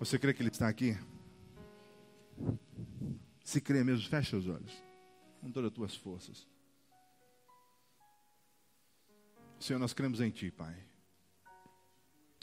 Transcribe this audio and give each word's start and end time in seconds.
Você 0.00 0.18
crê 0.18 0.32
que 0.32 0.40
Ele 0.40 0.48
está 0.48 0.66
aqui? 0.66 0.98
Se 3.44 3.60
crê 3.60 3.84
mesmo, 3.84 4.08
feche 4.08 4.34
os 4.34 4.48
olhos. 4.48 4.72
Com 5.42 5.52
todas 5.52 5.68
as 5.68 5.74
tuas 5.74 5.94
forças. 5.94 6.48
Senhor, 9.58 9.78
nós 9.78 9.92
cremos 9.92 10.22
em 10.22 10.30
Ti, 10.30 10.50
Pai. 10.50 10.74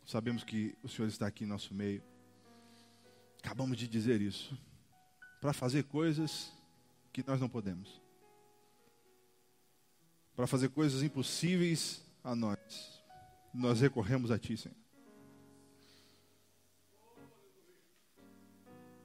Sabemos 0.05 0.43
que 0.43 0.78
o 0.83 0.88
Senhor 0.88 1.07
está 1.07 1.25
aqui 1.25 1.45
em 1.45 1.47
nosso 1.47 1.73
meio. 1.73 2.04
Acabamos 3.39 3.75
de 3.75 3.87
dizer 3.87 4.21
isso. 4.21 4.55
Para 5.41 5.51
fazer 5.51 5.85
coisas 5.85 6.53
que 7.11 7.25
nós 7.25 7.41
não 7.41 7.49
podemos. 7.49 7.99
Para 10.35 10.45
fazer 10.45 10.69
coisas 10.69 11.01
impossíveis 11.01 12.05
a 12.23 12.35
nós. 12.35 13.01
Nós 13.51 13.81
recorremos 13.81 14.29
a 14.29 14.37
Ti, 14.37 14.55
Senhor. 14.55 14.86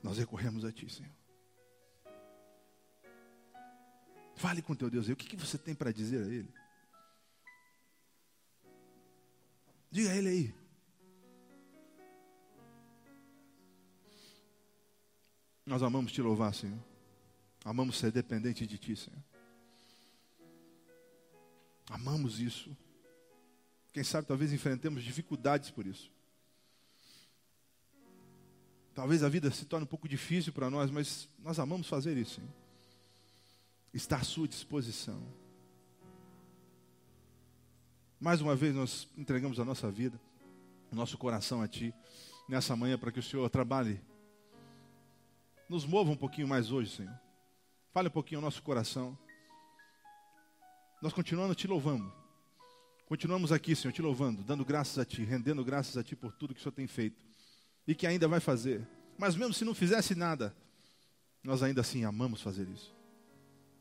Nós 0.03 0.19
recorremos 0.19 0.65
a 0.65 0.73
Ti, 0.73 0.91
Senhor. 0.91 1.13
Fale 4.37 4.61
com 4.61 4.75
teu 4.75 4.91
Deus. 4.91 5.09
O 5.09 5.15
que, 5.15 5.29
que 5.29 5.37
você 5.37 5.57
tem 5.57 5.75
para 5.75 5.93
dizer 5.93 6.25
a 6.25 6.27
Ele? 6.27 6.53
Diga 9.91 10.11
a 10.11 10.17
Ele 10.17 10.29
aí. 10.29 10.55
Nós 15.65 15.83
amamos 15.83 16.11
te 16.11 16.21
louvar, 16.21 16.53
Senhor. 16.53 16.79
Amamos 17.65 17.97
ser 17.99 18.11
dependente 18.11 18.67
de 18.67 18.79
Ti, 18.79 18.97
Senhor. 18.97 19.23
Amamos 21.89 22.41
isso. 22.41 22.77
Quem 23.93 24.03
sabe 24.03 24.27
talvez 24.27 24.53
enfrentemos 24.53 25.05
dificuldades 25.05 25.71
por 25.71 25.87
isso. 25.87 26.11
Talvez 29.03 29.25
a 29.25 29.29
vida 29.29 29.51
se 29.51 29.65
torne 29.65 29.83
um 29.83 29.89
pouco 29.89 30.09
difícil 30.09 30.53
para 30.53 30.71
nós, 30.71 30.89
mas 30.89 31.29
nós 31.41 31.59
amamos 31.59 31.89
fazer 31.89 32.17
isso. 32.17 32.41
Hein? 32.41 32.49
Está 33.93 34.19
à 34.19 34.23
sua 34.23 34.47
disposição. 34.47 35.21
Mais 38.21 38.41
uma 38.41 38.55
vez 38.55 38.73
nós 38.73 39.09
entregamos 39.19 39.59
a 39.59 39.65
nossa 39.65 39.91
vida, 39.91 40.21
o 40.93 40.95
nosso 40.95 41.19
coração 41.19 41.61
a 41.61 41.67
Ti, 41.67 41.93
nessa 42.49 42.77
manhã, 42.77 42.97
para 42.97 43.11
que 43.11 43.19
o 43.19 43.23
Senhor 43.25 43.51
trabalhe. 43.51 44.01
Nos 45.69 45.85
mova 45.85 46.13
um 46.13 46.17
pouquinho 46.17 46.47
mais 46.47 46.71
hoje, 46.71 46.95
Senhor. 46.95 47.21
Fale 47.93 48.07
um 48.07 48.13
pouquinho 48.13 48.39
ao 48.39 48.45
nosso 48.45 48.63
coração. 48.63 49.19
Nós 51.03 51.13
continuamos 51.13 51.57
te 51.57 51.67
louvando. 51.67 52.13
Continuamos 53.07 53.51
aqui, 53.51 53.75
Senhor, 53.75 53.93
te 53.93 54.01
louvando, 54.01 54.45
dando 54.45 54.65
graças 54.65 54.97
a 54.97 55.05
Ti, 55.05 55.25
rendendo 55.25 55.65
graças 55.65 55.97
a 55.97 56.05
Ti 56.05 56.15
por 56.15 56.31
tudo 56.31 56.55
que 56.55 56.61
o 56.61 56.63
Senhor 56.63 56.73
tem 56.73 56.87
feito 56.87 57.32
e 57.87 57.95
que 57.95 58.07
ainda 58.07 58.29
vai 58.29 58.41
fazer. 58.41 58.87
Mas 59.19 59.35
mesmo 59.35 59.55
se 59.55 59.65
não 59.65 59.75
fizesse 59.75 60.15
nada, 60.15 60.55
nós 61.43 61.63
ainda 61.63 61.81
assim 61.81 62.05
amamos 62.05 62.41
fazer 62.41 62.69
isso. 62.69 62.95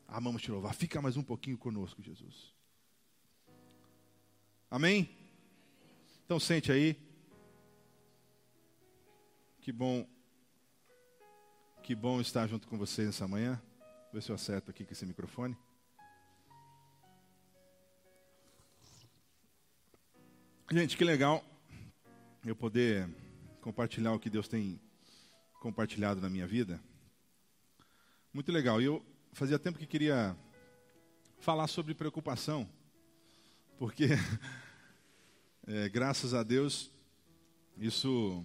Amamos 0.06 0.42
te 0.42 0.50
louvar. 0.50 0.74
Fica 0.74 1.00
mais 1.00 1.16
um 1.16 1.22
pouquinho 1.22 1.56
conosco, 1.56 2.02
Jesus. 2.02 2.52
Amém? 4.70 5.08
Então 6.24 6.38
sente 6.38 6.70
aí. 6.70 6.96
Que 9.60 9.72
bom. 9.72 10.06
Que 11.82 11.94
bom 11.94 12.20
estar 12.20 12.46
junto 12.46 12.68
com 12.68 12.76
vocês 12.76 13.06
nessa 13.06 13.26
manhã. 13.28 13.60
Ver 14.12 14.22
se 14.22 14.30
eu 14.30 14.34
acerto 14.34 14.70
aqui 14.70 14.84
com 14.84 14.92
esse 14.92 15.06
microfone. 15.06 15.56
Gente, 20.70 20.96
que 20.96 21.04
legal 21.04 21.44
eu 22.44 22.56
poder 22.56 23.08
compartilhar 23.62 24.12
o 24.12 24.18
que 24.18 24.28
Deus 24.28 24.48
tem 24.48 24.78
compartilhado 25.60 26.20
na 26.20 26.28
minha 26.28 26.46
vida. 26.46 26.82
Muito 28.34 28.50
legal. 28.50 28.82
E 28.82 28.86
eu 28.86 29.02
fazia 29.32 29.56
tempo 29.56 29.78
que 29.78 29.86
queria 29.86 30.36
falar 31.38 31.68
sobre 31.68 31.94
preocupação, 31.94 32.68
porque, 33.78 34.08
é, 35.64 35.88
graças 35.88 36.34
a 36.34 36.42
Deus, 36.42 36.90
isso 37.78 38.44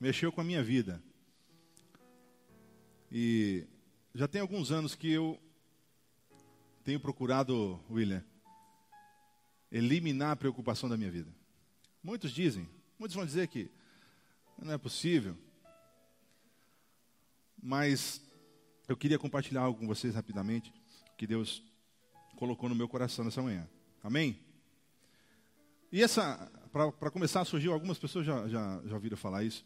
mexeu 0.00 0.30
com 0.30 0.40
a 0.40 0.44
minha 0.44 0.62
vida. 0.62 1.02
E 3.10 3.66
já 4.14 4.28
tem 4.28 4.40
alguns 4.40 4.70
anos 4.70 4.94
que 4.94 5.10
eu 5.10 5.36
tenho 6.84 7.00
procurado, 7.00 7.80
William, 7.90 8.24
eliminar 9.70 10.30
a 10.30 10.36
preocupação 10.36 10.88
da 10.88 10.96
minha 10.96 11.10
vida. 11.10 11.34
Muitos 12.00 12.30
dizem, 12.30 12.68
muitos 12.96 13.16
vão 13.16 13.26
dizer 13.26 13.48
que 13.48 13.68
não 14.64 14.72
é 14.74 14.78
possível. 14.78 15.36
Mas 17.62 18.22
eu 18.88 18.96
queria 18.96 19.18
compartilhar 19.18 19.62
algo 19.62 19.78
com 19.78 19.86
vocês 19.86 20.14
rapidamente, 20.14 20.72
que 21.16 21.26
Deus 21.26 21.62
colocou 22.36 22.68
no 22.68 22.74
meu 22.74 22.88
coração 22.88 23.24
nessa 23.24 23.42
manhã. 23.42 23.68
Amém? 24.02 24.38
E 25.90 26.02
essa, 26.02 26.50
para 26.72 27.10
começar, 27.10 27.44
surgiu, 27.44 27.72
algumas 27.72 27.98
pessoas 27.98 28.24
já, 28.24 28.48
já, 28.48 28.82
já 28.84 28.94
ouviram 28.94 29.16
falar 29.16 29.44
isso. 29.44 29.64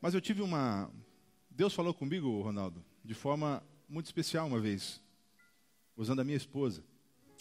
Mas 0.00 0.14
eu 0.14 0.20
tive 0.20 0.42
uma. 0.42 0.90
Deus 1.50 1.74
falou 1.74 1.92
comigo, 1.92 2.40
Ronaldo, 2.40 2.84
de 3.04 3.14
forma 3.14 3.62
muito 3.88 4.06
especial 4.06 4.46
uma 4.46 4.60
vez, 4.60 5.02
usando 5.96 6.20
a 6.20 6.24
minha 6.24 6.36
esposa, 6.36 6.84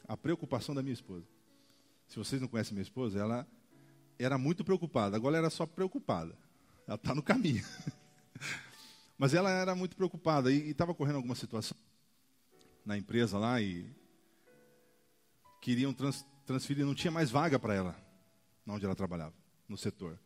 a 0.07 0.17
preocupação 0.17 0.73
da 0.73 0.81
minha 0.81 0.93
esposa. 0.93 1.27
Se 2.07 2.17
vocês 2.17 2.41
não 2.41 2.47
conhecem 2.47 2.73
minha 2.73 2.81
esposa, 2.81 3.19
ela 3.19 3.47
era 4.19 4.37
muito 4.37 4.63
preocupada. 4.63 5.15
Agora 5.15 5.37
era 5.37 5.49
só 5.49 5.65
preocupada. 5.65 6.37
Ela 6.87 6.95
está 6.95 7.13
no 7.13 7.21
caminho. 7.21 7.63
Mas 9.17 9.33
ela 9.33 9.49
era 9.49 9.75
muito 9.75 9.95
preocupada 9.95 10.51
e 10.51 10.69
estava 10.69 10.93
correndo 10.93 11.15
alguma 11.15 11.35
situação 11.35 11.77
na 12.85 12.97
empresa 12.97 13.37
lá 13.37 13.59
e 13.59 13.85
queriam 15.59 15.91
trans, 15.91 16.25
transferir, 16.45 16.85
não 16.85 16.95
tinha 16.95 17.11
mais 17.11 17.29
vaga 17.29 17.59
para 17.59 17.73
ela, 17.73 17.95
onde 18.65 18.85
ela 18.85 18.95
trabalhava, 18.95 19.33
no 19.67 19.77
setor. 19.77 20.17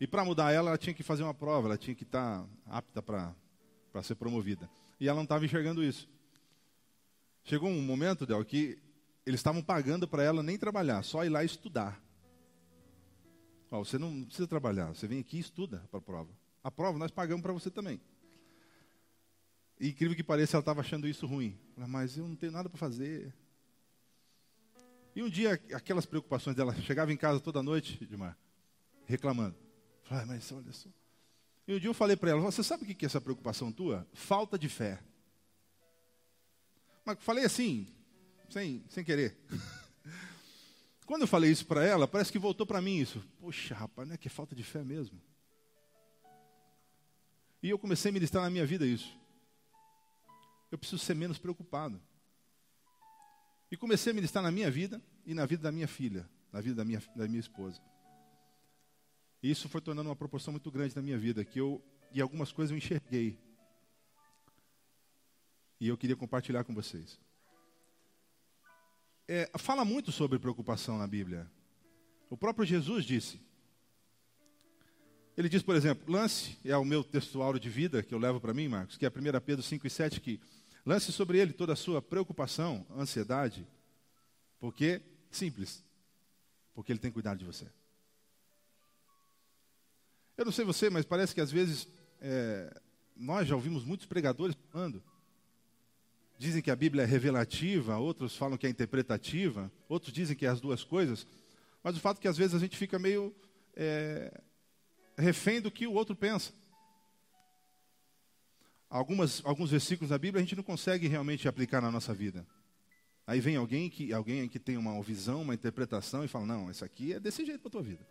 E 0.00 0.06
para 0.06 0.24
mudar 0.24 0.52
ela, 0.52 0.70
ela 0.70 0.78
tinha 0.78 0.92
que 0.92 1.04
fazer 1.04 1.22
uma 1.22 1.32
prova, 1.32 1.68
ela 1.68 1.78
tinha 1.78 1.94
que 1.94 2.02
estar 2.02 2.42
tá 2.42 2.48
apta 2.66 3.00
para 3.00 4.02
ser 4.02 4.16
promovida. 4.16 4.68
E 4.98 5.08
ela 5.08 5.16
não 5.16 5.22
estava 5.22 5.44
enxergando 5.44 5.84
isso. 5.84 6.08
Chegou 7.44 7.70
um 7.70 7.80
momento, 7.80 8.26
Del, 8.26 8.44
que 8.44 8.76
eles 9.24 9.38
estavam 9.38 9.62
pagando 9.62 10.08
para 10.08 10.24
ela 10.24 10.42
nem 10.42 10.58
trabalhar, 10.58 11.04
só 11.04 11.24
ir 11.24 11.28
lá 11.28 11.44
estudar. 11.44 12.02
Você 13.78 13.98
não 13.98 14.24
precisa 14.24 14.46
trabalhar, 14.46 14.88
você 14.88 15.06
vem 15.06 15.20
aqui 15.20 15.36
e 15.36 15.40
estuda 15.40 15.86
para 15.90 15.98
a 15.98 16.02
prova. 16.02 16.30
A 16.62 16.70
prova 16.70 16.98
nós 16.98 17.10
pagamos 17.10 17.42
para 17.42 17.52
você 17.52 17.70
também. 17.70 18.00
E 19.78 19.88
incrível 19.88 20.16
que 20.16 20.22
pareça, 20.22 20.56
ela 20.56 20.62
estava 20.62 20.80
achando 20.80 21.06
isso 21.06 21.26
ruim. 21.26 21.58
Mas 21.76 22.16
eu 22.16 22.26
não 22.26 22.34
tenho 22.34 22.52
nada 22.52 22.68
para 22.68 22.78
fazer. 22.78 23.32
E 25.14 25.22
um 25.22 25.28
dia, 25.28 25.52
aquelas 25.72 26.04
preocupações 26.04 26.56
dela, 26.56 26.74
chegava 26.82 27.12
em 27.12 27.16
casa 27.16 27.40
toda 27.40 27.62
noite, 27.62 28.02
Edmar, 28.02 28.36
reclamando. 29.06 29.56
Falei, 30.04 30.26
mas 30.26 30.50
olha 30.52 30.72
só. 30.72 30.88
E 31.66 31.74
um 31.74 31.78
dia 31.78 31.88
eu 31.88 31.94
falei 31.94 32.16
para 32.16 32.30
ela, 32.30 32.40
você 32.40 32.62
sabe 32.62 32.84
o 32.84 32.86
que 32.86 33.04
é 33.04 33.06
essa 33.06 33.20
preocupação 33.20 33.72
tua? 33.72 34.06
Falta 34.12 34.58
de 34.58 34.68
fé. 34.68 35.02
Mas 37.04 37.18
falei 37.20 37.44
assim, 37.44 37.86
sem, 38.48 38.84
sem 38.88 39.04
querer. 39.04 39.36
Quando 41.06 41.22
eu 41.22 41.28
falei 41.28 41.52
isso 41.52 41.64
para 41.64 41.84
ela, 41.84 42.08
parece 42.08 42.32
que 42.32 42.38
voltou 42.38 42.66
para 42.66 42.82
mim 42.82 42.98
isso. 42.98 43.24
Poxa, 43.38 43.74
rapaz, 43.74 44.08
não 44.08 44.14
é 44.16 44.18
que 44.18 44.26
é 44.26 44.30
falta 44.30 44.56
de 44.56 44.64
fé 44.64 44.82
mesmo? 44.82 45.22
E 47.62 47.70
eu 47.70 47.78
comecei 47.78 48.10
a 48.10 48.12
ministrar 48.12 48.42
na 48.42 48.50
minha 48.50 48.66
vida 48.66 48.84
isso. 48.84 49.16
Eu 50.70 50.76
preciso 50.76 50.98
ser 50.98 51.14
menos 51.14 51.38
preocupado. 51.38 52.02
E 53.70 53.76
comecei 53.76 54.10
a 54.10 54.14
ministrar 54.14 54.42
na 54.42 54.50
minha 54.50 54.68
vida 54.68 55.00
e 55.24 55.32
na 55.32 55.46
vida 55.46 55.62
da 55.62 55.72
minha 55.72 55.86
filha, 55.86 56.28
na 56.52 56.60
vida 56.60 56.74
da 56.74 56.84
minha, 56.84 57.00
da 57.14 57.28
minha 57.28 57.40
esposa. 57.40 57.80
E 59.42 59.50
isso 59.50 59.68
foi 59.68 59.80
tornando 59.80 60.08
uma 60.08 60.16
proporção 60.16 60.52
muito 60.52 60.70
grande 60.72 60.94
na 60.96 61.02
minha 61.02 61.16
vida, 61.16 61.44
que 61.44 61.60
eu, 61.60 61.80
e 62.12 62.20
algumas 62.20 62.50
coisas 62.50 62.72
eu 62.72 62.76
enxerguei. 62.76 63.38
E 65.80 65.86
eu 65.86 65.96
queria 65.96 66.16
compartilhar 66.16 66.64
com 66.64 66.74
vocês 66.74 67.20
é, 69.28 69.50
fala 69.58 69.84
muito 69.84 70.12
sobre 70.12 70.38
preocupação 70.38 70.98
na 70.98 71.06
Bíblia. 71.06 71.50
O 72.30 72.36
próprio 72.36 72.66
Jesus 72.66 73.04
disse. 73.04 73.40
Ele 75.36 75.48
diz, 75.48 75.62
por 75.62 75.76
exemplo, 75.76 76.10
lance, 76.10 76.58
é 76.64 76.76
o 76.76 76.84
meu 76.84 77.04
textuário 77.04 77.60
de 77.60 77.68
vida 77.68 78.02
que 78.02 78.14
eu 78.14 78.18
levo 78.18 78.40
para 78.40 78.54
mim, 78.54 78.68
Marcos, 78.68 78.96
que 78.96 79.04
é 79.04 79.08
1 79.08 79.40
Pedro 79.44 79.62
5 79.62 79.86
e 79.86 79.90
7, 79.90 80.20
que 80.20 80.40
lance 80.84 81.12
sobre 81.12 81.38
ele 81.38 81.52
toda 81.52 81.74
a 81.74 81.76
sua 81.76 82.00
preocupação, 82.00 82.86
ansiedade, 82.96 83.66
porque, 84.58 85.02
simples, 85.30 85.84
porque 86.74 86.90
ele 86.90 86.98
tem 86.98 87.10
cuidado 87.10 87.38
de 87.38 87.44
você. 87.44 87.66
Eu 90.38 90.44
não 90.44 90.52
sei 90.52 90.64
você, 90.64 90.88
mas 90.88 91.04
parece 91.04 91.34
que 91.34 91.40
às 91.40 91.50
vezes 91.50 91.86
é, 92.20 92.80
nós 93.14 93.46
já 93.46 93.54
ouvimos 93.54 93.84
muitos 93.84 94.06
pregadores 94.06 94.56
falando 94.70 95.02
dizem 96.38 96.62
que 96.62 96.70
a 96.70 96.76
Bíblia 96.76 97.04
é 97.04 97.06
revelativa, 97.06 97.96
outros 97.96 98.36
falam 98.36 98.58
que 98.58 98.66
é 98.66 98.70
interpretativa, 98.70 99.70
outros 99.88 100.12
dizem 100.12 100.36
que 100.36 100.46
é 100.46 100.48
as 100.48 100.60
duas 100.60 100.84
coisas. 100.84 101.26
Mas 101.82 101.96
o 101.96 102.00
fato 102.00 102.18
é 102.18 102.20
que 102.20 102.28
às 102.28 102.36
vezes 102.36 102.54
a 102.54 102.58
gente 102.58 102.76
fica 102.76 102.98
meio 102.98 103.34
é, 103.74 104.40
refém 105.16 105.60
do 105.60 105.70
que 105.70 105.86
o 105.86 105.92
outro 105.92 106.14
pensa. 106.14 106.52
Algumas, 108.88 109.42
alguns 109.44 109.70
versículos 109.70 110.10
da 110.10 110.18
Bíblia 110.18 110.40
a 110.40 110.44
gente 110.44 110.56
não 110.56 110.62
consegue 110.62 111.08
realmente 111.08 111.48
aplicar 111.48 111.80
na 111.80 111.90
nossa 111.90 112.14
vida. 112.14 112.46
Aí 113.26 113.40
vem 113.40 113.56
alguém 113.56 113.90
que, 113.90 114.12
alguém 114.12 114.48
que 114.48 114.58
tem 114.58 114.76
uma 114.76 115.02
visão, 115.02 115.42
uma 115.42 115.54
interpretação 115.54 116.24
e 116.24 116.28
fala: 116.28 116.46
não, 116.46 116.70
isso 116.70 116.84
aqui 116.84 117.12
é 117.12 117.20
desse 117.20 117.44
jeito 117.44 117.60
para 117.60 117.68
a 117.68 117.72
tua 117.72 117.82
vida. 117.82 118.06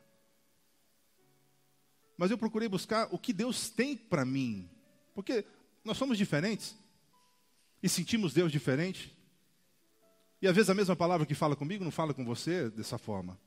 Mas 2.18 2.32
eu 2.32 2.38
procurei 2.38 2.68
buscar 2.68 3.08
o 3.12 3.18
que 3.18 3.32
Deus 3.32 3.70
tem 3.70 3.96
para 3.96 4.26
mim. 4.26 4.70
Porque 5.14 5.46
nós 5.84 5.98
somos 5.98 6.18
diferentes 6.18 6.76
e 7.82 7.90
sentimos 7.90 8.34
Deus 8.34 8.52
diferente. 8.52 9.16
E 10.42 10.48
às 10.48 10.56
vezes 10.56 10.70
a 10.70 10.76
mesma 10.76 10.96
palavra 10.96 11.26
que 11.26 11.34
fala 11.34 11.56
comigo 11.56 11.84
não 11.84 11.92
fala 11.92 12.14
com 12.14 12.26
você 12.26 12.70
dessa 12.70 12.98
forma. 12.98 13.40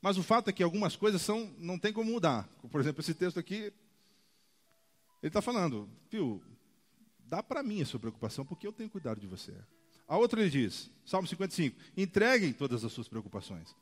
Mas 0.00 0.18
o 0.18 0.22
fato 0.22 0.50
é 0.50 0.52
que 0.52 0.62
algumas 0.62 0.96
coisas 0.96 1.22
são, 1.22 1.54
não 1.58 1.78
tem 1.78 1.92
como 1.92 2.10
mudar. 2.10 2.48
Por 2.70 2.80
exemplo, 2.80 3.00
esse 3.00 3.14
texto 3.14 3.38
aqui, 3.38 3.54
ele 3.54 3.74
está 5.22 5.40
falando, 5.40 5.88
viu, 6.10 6.42
dá 7.20 7.40
para 7.40 7.62
mim 7.62 7.80
a 7.82 7.86
sua 7.86 8.00
preocupação, 8.00 8.44
porque 8.44 8.66
eu 8.66 8.72
tenho 8.72 8.90
cuidado 8.90 9.20
de 9.20 9.28
você. 9.28 9.54
A 10.08 10.18
outra 10.18 10.40
ele 10.40 10.50
diz, 10.50 10.90
Salmo 11.06 11.28
55, 11.28 11.78
entreguem 11.96 12.52
todas 12.52 12.84
as 12.84 12.92
suas 12.92 13.06
preocupações 13.06 13.74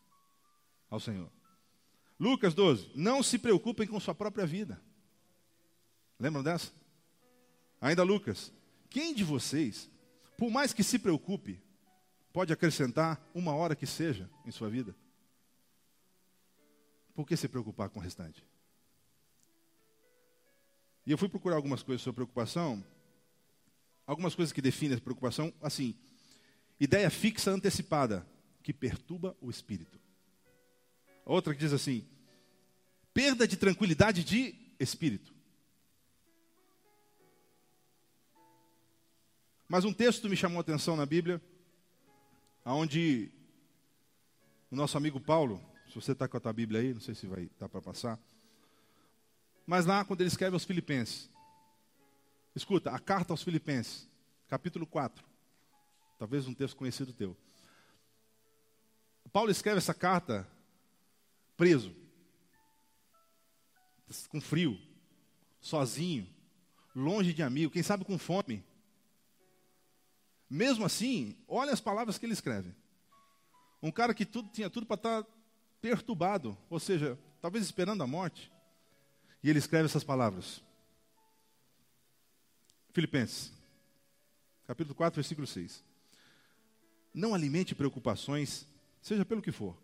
ao 0.91 1.01
Senhor. 1.01 1.31
Lucas 2.19 2.53
12, 2.53 2.91
não 2.95 3.23
se 3.23 3.39
preocupem 3.39 3.87
com 3.87 3.99
sua 3.99 4.15
própria 4.15 4.45
vida. 4.45 4.79
Lembram 6.19 6.43
dessa? 6.43 6.71
Ainda 7.81 8.03
Lucas, 8.03 8.53
quem 8.91 9.15
de 9.15 9.25
vocês, 9.25 9.89
por 10.37 10.51
mais 10.51 10.73
que 10.73 10.83
se 10.83 10.99
preocupe, 10.99 11.63
pode 12.33 12.53
acrescentar 12.53 13.25
uma 13.35 13.55
hora 13.55 13.75
que 13.75 13.87
seja 13.87 14.29
em 14.45 14.51
sua 14.51 14.69
vida? 14.69 14.95
Por 17.15 17.27
que 17.27 17.37
se 17.37 17.49
preocupar 17.49 17.89
com 17.89 17.99
o 17.99 18.03
restante? 18.03 18.45
E 21.07 21.11
eu 21.11 21.17
fui 21.17 21.29
procurar 21.29 21.57
algumas 21.57 21.83
coisas 21.83 22.03
sobre 22.03 22.17
preocupação, 22.17 22.85
algumas 24.07 24.35
coisas 24.35 24.53
que 24.53 24.61
definem 24.61 24.99
a 24.99 25.01
preocupação, 25.01 25.53
assim, 25.63 25.97
Ideia 26.81 27.11
fixa 27.11 27.51
antecipada, 27.51 28.27
que 28.63 28.73
perturba 28.73 29.37
o 29.39 29.51
espírito. 29.51 30.01
Outra 31.27 31.53
que 31.53 31.61
diz 31.61 31.75
assim: 31.75 32.09
perda 33.13 33.47
de 33.47 33.59
tranquilidade 33.59 34.25
de 34.25 34.55
espírito. 34.81 35.35
Mas 39.71 39.85
um 39.85 39.93
texto 39.93 40.29
me 40.29 40.35
chamou 40.35 40.59
a 40.59 40.63
atenção 40.63 40.97
na 40.97 41.07
Bíblia, 41.07 41.41
onde 42.65 43.31
o 44.69 44.75
nosso 44.75 44.99
amigo 44.99 45.21
Paulo, 45.21 45.63
se 45.89 45.95
você 45.95 46.11
está 46.11 46.27
com 46.27 46.37
a 46.37 46.41
tua 46.41 46.53
Bíblia 46.53 46.81
aí, 46.81 46.93
não 46.93 47.01
sei 47.01 47.15
se 47.15 47.25
vai 47.29 47.49
dar 47.57 47.69
para 47.69 47.81
passar, 47.81 48.19
mas 49.65 49.87
lá 49.87 50.05
quando 50.05 50.23
ele 50.23 50.29
escreve 50.29 50.57
aos 50.57 50.65
Filipenses, 50.65 51.31
escuta, 52.53 52.91
a 52.91 52.99
carta 52.99 53.33
aos 53.33 53.45
Filipenses, 53.45 54.09
capítulo 54.49 54.85
4, 54.89 55.25
Talvez 56.19 56.49
um 56.49 56.53
texto 56.53 56.77
conhecido 56.77 57.13
teu. 57.13 57.37
Paulo 59.33 59.53
escreve 59.53 59.79
essa 59.79 59.95
carta 59.95 60.51
preso, 61.57 61.95
com 64.31 64.41
frio, 64.41 64.77
sozinho, 65.61 66.29
longe 66.93 67.33
de 67.33 67.45
amigo, 67.45 67.73
quem 67.73 67.85
sabe 67.85 68.05
com 68.05 68.19
fome. 68.19 68.69
Mesmo 70.51 70.85
assim, 70.85 71.37
olha 71.47 71.73
as 71.73 71.81
palavras 71.81 72.19
que 72.19 72.27
ele 72.27 72.33
escreve. 72.33 72.75
Um 73.81 73.93
cara 73.93 74.13
que 74.13 74.27
tudo, 74.27 74.51
tinha 74.51 74.69
tudo 74.69 74.85
para 74.85 74.97
estar 74.97 75.23
tá 75.23 75.31
perturbado, 75.81 76.59
ou 76.69 76.81
seja, 76.81 77.17
talvez 77.41 77.65
esperando 77.65 78.03
a 78.03 78.07
morte. 78.07 78.51
E 79.45 79.49
ele 79.49 79.61
escreve 79.61 79.85
essas 79.87 80.03
palavras. 80.03 80.61
Filipenses, 82.93 83.53
capítulo 84.67 84.97
4, 84.97 85.15
versículo 85.15 85.47
6. 85.47 85.85
Não 87.15 87.33
alimente 87.33 87.75
preocupações, 87.75 88.67
seja 89.01 89.25
pelo 89.25 89.41
que 89.41 89.53
for. 89.53 89.77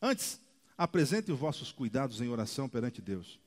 Antes, 0.00 0.40
apresente 0.78 1.30
os 1.30 1.38
vossos 1.38 1.70
cuidados 1.70 2.22
em 2.22 2.28
oração 2.28 2.68
perante 2.70 3.02
Deus. 3.02 3.38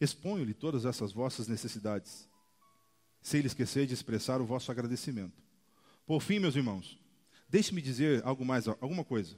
Exponho-lhe 0.00 0.54
todas 0.54 0.84
essas 0.84 1.12
vossas 1.12 1.46
necessidades, 1.46 2.28
sem 3.22 3.40
lhe 3.40 3.46
esquecer 3.46 3.86
de 3.86 3.94
expressar 3.94 4.40
o 4.40 4.46
vosso 4.46 4.70
agradecimento. 4.70 5.47
Por 6.08 6.22
fim, 6.22 6.38
meus 6.38 6.56
irmãos, 6.56 6.98
deixe-me 7.50 7.82
dizer 7.82 8.24
algo 8.24 8.42
mais, 8.42 8.66
alguma 8.66 9.04
coisa. 9.04 9.36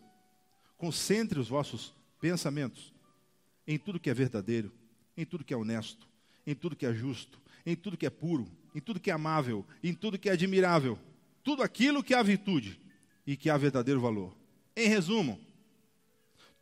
Concentre 0.78 1.40
os 1.40 1.49
vossos 1.49 1.93
pensamentos 2.20 2.94
em 3.67 3.76
tudo 3.76 3.99
que 3.99 4.08
é 4.08 4.14
verdadeiro, 4.14 4.70
em 5.17 5.26
tudo 5.26 5.44
que 5.44 5.52
é 5.52 5.56
honesto, 5.56 6.06
em 6.46 6.55
tudo 6.55 6.76
que 6.76 6.87
é 6.87 6.94
justo, 6.94 7.40
em 7.67 7.75
tudo 7.75 7.96
que 7.96 8.06
é 8.06 8.11
puro, 8.11 8.46
em 8.72 8.81
tudo 8.81 9.00
que 9.00 9.11
é 9.11 9.12
amável, 9.12 9.67
em 9.82 9.93
tudo 9.93 10.17
que 10.17 10.28
é 10.28 10.32
admirável, 10.32 10.96
tudo 11.43 11.64
aquilo 11.64 12.05
que 12.05 12.14
há 12.14 12.22
virtude 12.22 12.81
e 13.26 13.37
que 13.37 13.50
há 13.50 13.56
verdadeiro 13.56 14.00
valor. 14.00 14.32
Em 14.76 14.87
resumo, 14.87 15.40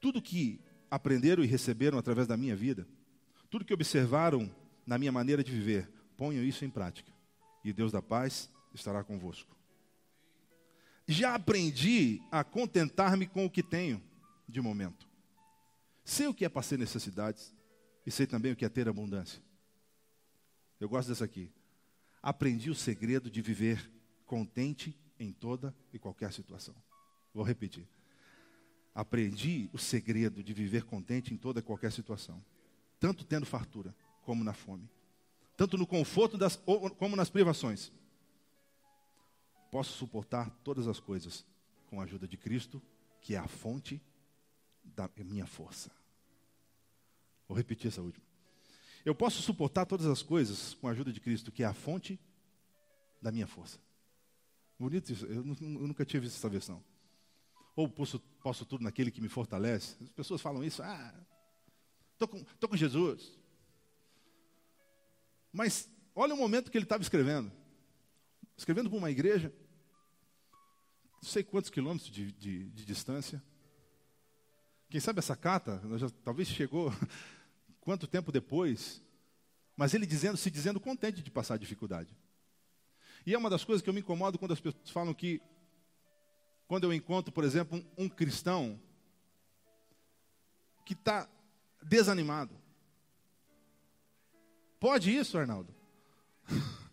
tudo 0.00 0.22
que 0.22 0.58
aprenderam 0.90 1.44
e 1.44 1.46
receberam 1.46 1.98
através 1.98 2.26
da 2.26 2.34
minha 2.34 2.56
vida, 2.56 2.88
tudo 3.50 3.62
que 3.62 3.74
observaram 3.74 4.50
na 4.86 4.96
minha 4.96 5.12
maneira 5.12 5.44
de 5.44 5.52
viver, 5.52 5.86
ponham 6.16 6.42
isso 6.42 6.64
em 6.64 6.70
prática. 6.70 7.12
E 7.62 7.74
Deus 7.74 7.92
da 7.92 8.00
paz 8.00 8.50
estará 8.72 9.04
convosco. 9.04 9.57
Já 11.10 11.34
aprendi 11.34 12.20
a 12.30 12.44
contentar-me 12.44 13.26
com 13.26 13.46
o 13.46 13.50
que 13.50 13.62
tenho 13.62 14.02
de 14.46 14.60
momento. 14.60 15.08
Sei 16.04 16.26
o 16.26 16.34
que 16.34 16.44
é 16.44 16.50
passar 16.50 16.76
necessidades 16.76 17.54
e 18.04 18.10
sei 18.10 18.26
também 18.26 18.52
o 18.52 18.56
que 18.56 18.64
é 18.64 18.68
ter 18.68 18.86
abundância. 18.86 19.42
Eu 20.78 20.86
gosto 20.86 21.08
dessa 21.08 21.24
aqui. 21.24 21.50
Aprendi 22.22 22.68
o 22.68 22.74
segredo 22.74 23.30
de 23.30 23.40
viver 23.40 23.90
contente 24.26 24.94
em 25.18 25.32
toda 25.32 25.74
e 25.94 25.98
qualquer 25.98 26.30
situação. 26.30 26.74
Vou 27.32 27.42
repetir. 27.42 27.88
Aprendi 28.94 29.70
o 29.72 29.78
segredo 29.78 30.42
de 30.42 30.52
viver 30.52 30.84
contente 30.84 31.32
em 31.32 31.38
toda 31.38 31.60
e 31.60 31.62
qualquer 31.62 31.90
situação, 31.90 32.44
tanto 33.00 33.24
tendo 33.24 33.46
fartura 33.46 33.94
como 34.22 34.44
na 34.44 34.52
fome, 34.52 34.90
tanto 35.56 35.78
no 35.78 35.86
conforto 35.86 36.36
das, 36.36 36.56
como 36.98 37.16
nas 37.16 37.30
privações. 37.30 37.92
Posso 39.70 39.92
suportar 39.92 40.50
todas 40.64 40.86
as 40.86 40.98
coisas 41.00 41.44
com 41.88 42.00
a 42.00 42.04
ajuda 42.04 42.26
de 42.26 42.36
Cristo, 42.36 42.82
que 43.20 43.34
é 43.34 43.38
a 43.38 43.48
fonte 43.48 44.00
da 44.84 45.08
minha 45.18 45.46
força. 45.46 45.90
Vou 47.46 47.56
repetir 47.56 47.88
essa 47.88 48.02
última. 48.02 48.24
Eu 49.04 49.14
posso 49.14 49.40
suportar 49.40 49.86
todas 49.86 50.06
as 50.06 50.22
coisas 50.22 50.74
com 50.74 50.88
a 50.88 50.90
ajuda 50.90 51.12
de 51.12 51.20
Cristo, 51.20 51.50
que 51.50 51.62
é 51.62 51.66
a 51.66 51.74
fonte 51.74 52.18
da 53.22 53.32
minha 53.32 53.46
força. 53.46 53.78
Bonito 54.78 55.12
isso, 55.12 55.26
eu, 55.26 55.36
eu 55.36 55.44
nunca 55.44 56.04
tinha 56.04 56.20
visto 56.20 56.36
essa 56.36 56.48
versão. 56.48 56.82
Ou 57.74 57.88
posso, 57.88 58.20
posso 58.42 58.64
tudo 58.64 58.84
naquele 58.84 59.10
que 59.10 59.20
me 59.20 59.28
fortalece. 59.28 59.96
As 60.02 60.12
pessoas 60.12 60.40
falam 60.40 60.62
isso, 60.62 60.82
ah, 60.82 61.14
estou 62.12 62.28
com, 62.28 62.42
tô 62.60 62.68
com 62.68 62.76
Jesus. 62.76 63.38
Mas 65.52 65.88
olha 66.14 66.34
o 66.34 66.36
momento 66.36 66.70
que 66.70 66.78
ele 66.78 66.84
estava 66.84 67.02
escrevendo. 67.02 67.50
Escrevendo 68.56 68.90
para 68.90 68.98
uma 68.98 69.10
igreja, 69.10 69.52
não 71.20 71.28
sei 71.28 71.42
quantos 71.42 71.70
quilômetros 71.70 72.10
de, 72.10 72.32
de, 72.32 72.70
de 72.70 72.84
distância. 72.84 73.42
Quem 74.88 75.00
sabe 75.00 75.18
essa 75.18 75.36
carta, 75.36 75.82
já, 75.96 76.08
talvez 76.24 76.48
chegou 76.48 76.92
quanto 77.80 78.06
tempo 78.06 78.32
depois, 78.32 79.02
mas 79.76 79.94
ele 79.94 80.06
dizendo, 80.06 80.36
se 80.36 80.50
dizendo 80.50 80.80
contente 80.80 81.22
de 81.22 81.30
passar 81.30 81.54
a 81.54 81.58
dificuldade. 81.58 82.16
E 83.26 83.34
é 83.34 83.38
uma 83.38 83.50
das 83.50 83.64
coisas 83.64 83.82
que 83.82 83.90
eu 83.90 83.94
me 83.94 84.00
incomodo 84.00 84.38
quando 84.38 84.52
as 84.52 84.60
pessoas 84.60 84.90
falam 84.90 85.12
que, 85.12 85.40
quando 86.66 86.84
eu 86.84 86.92
encontro, 86.92 87.32
por 87.32 87.44
exemplo, 87.44 87.78
um, 87.78 88.04
um 88.04 88.08
cristão 88.08 88.80
que 90.84 90.94
está 90.94 91.28
desanimado. 91.82 92.54
Pode 94.80 95.14
isso, 95.14 95.36
Arnaldo? 95.36 95.74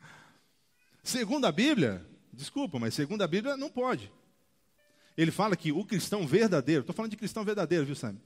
segundo 1.03 1.46
a 1.46 1.51
Bíblia, 1.51 2.05
desculpa, 2.36 2.80
mas 2.80 2.94
segundo 2.94 3.22
a 3.22 3.27
Bíblia 3.27 3.58
não 3.58 3.70
pode. 3.70 4.12
Ele 5.18 5.32
fala 5.32 5.56
que 5.56 5.72
o 5.72 5.86
cristão 5.86 6.27
verdadeiro, 6.27 6.82
estou 6.82 6.96
falando 6.96 7.12
de 7.12 7.18
cristão 7.18 7.44
verdadeiro, 7.44 7.86
viu, 7.86 7.96
Sam? 7.96 8.18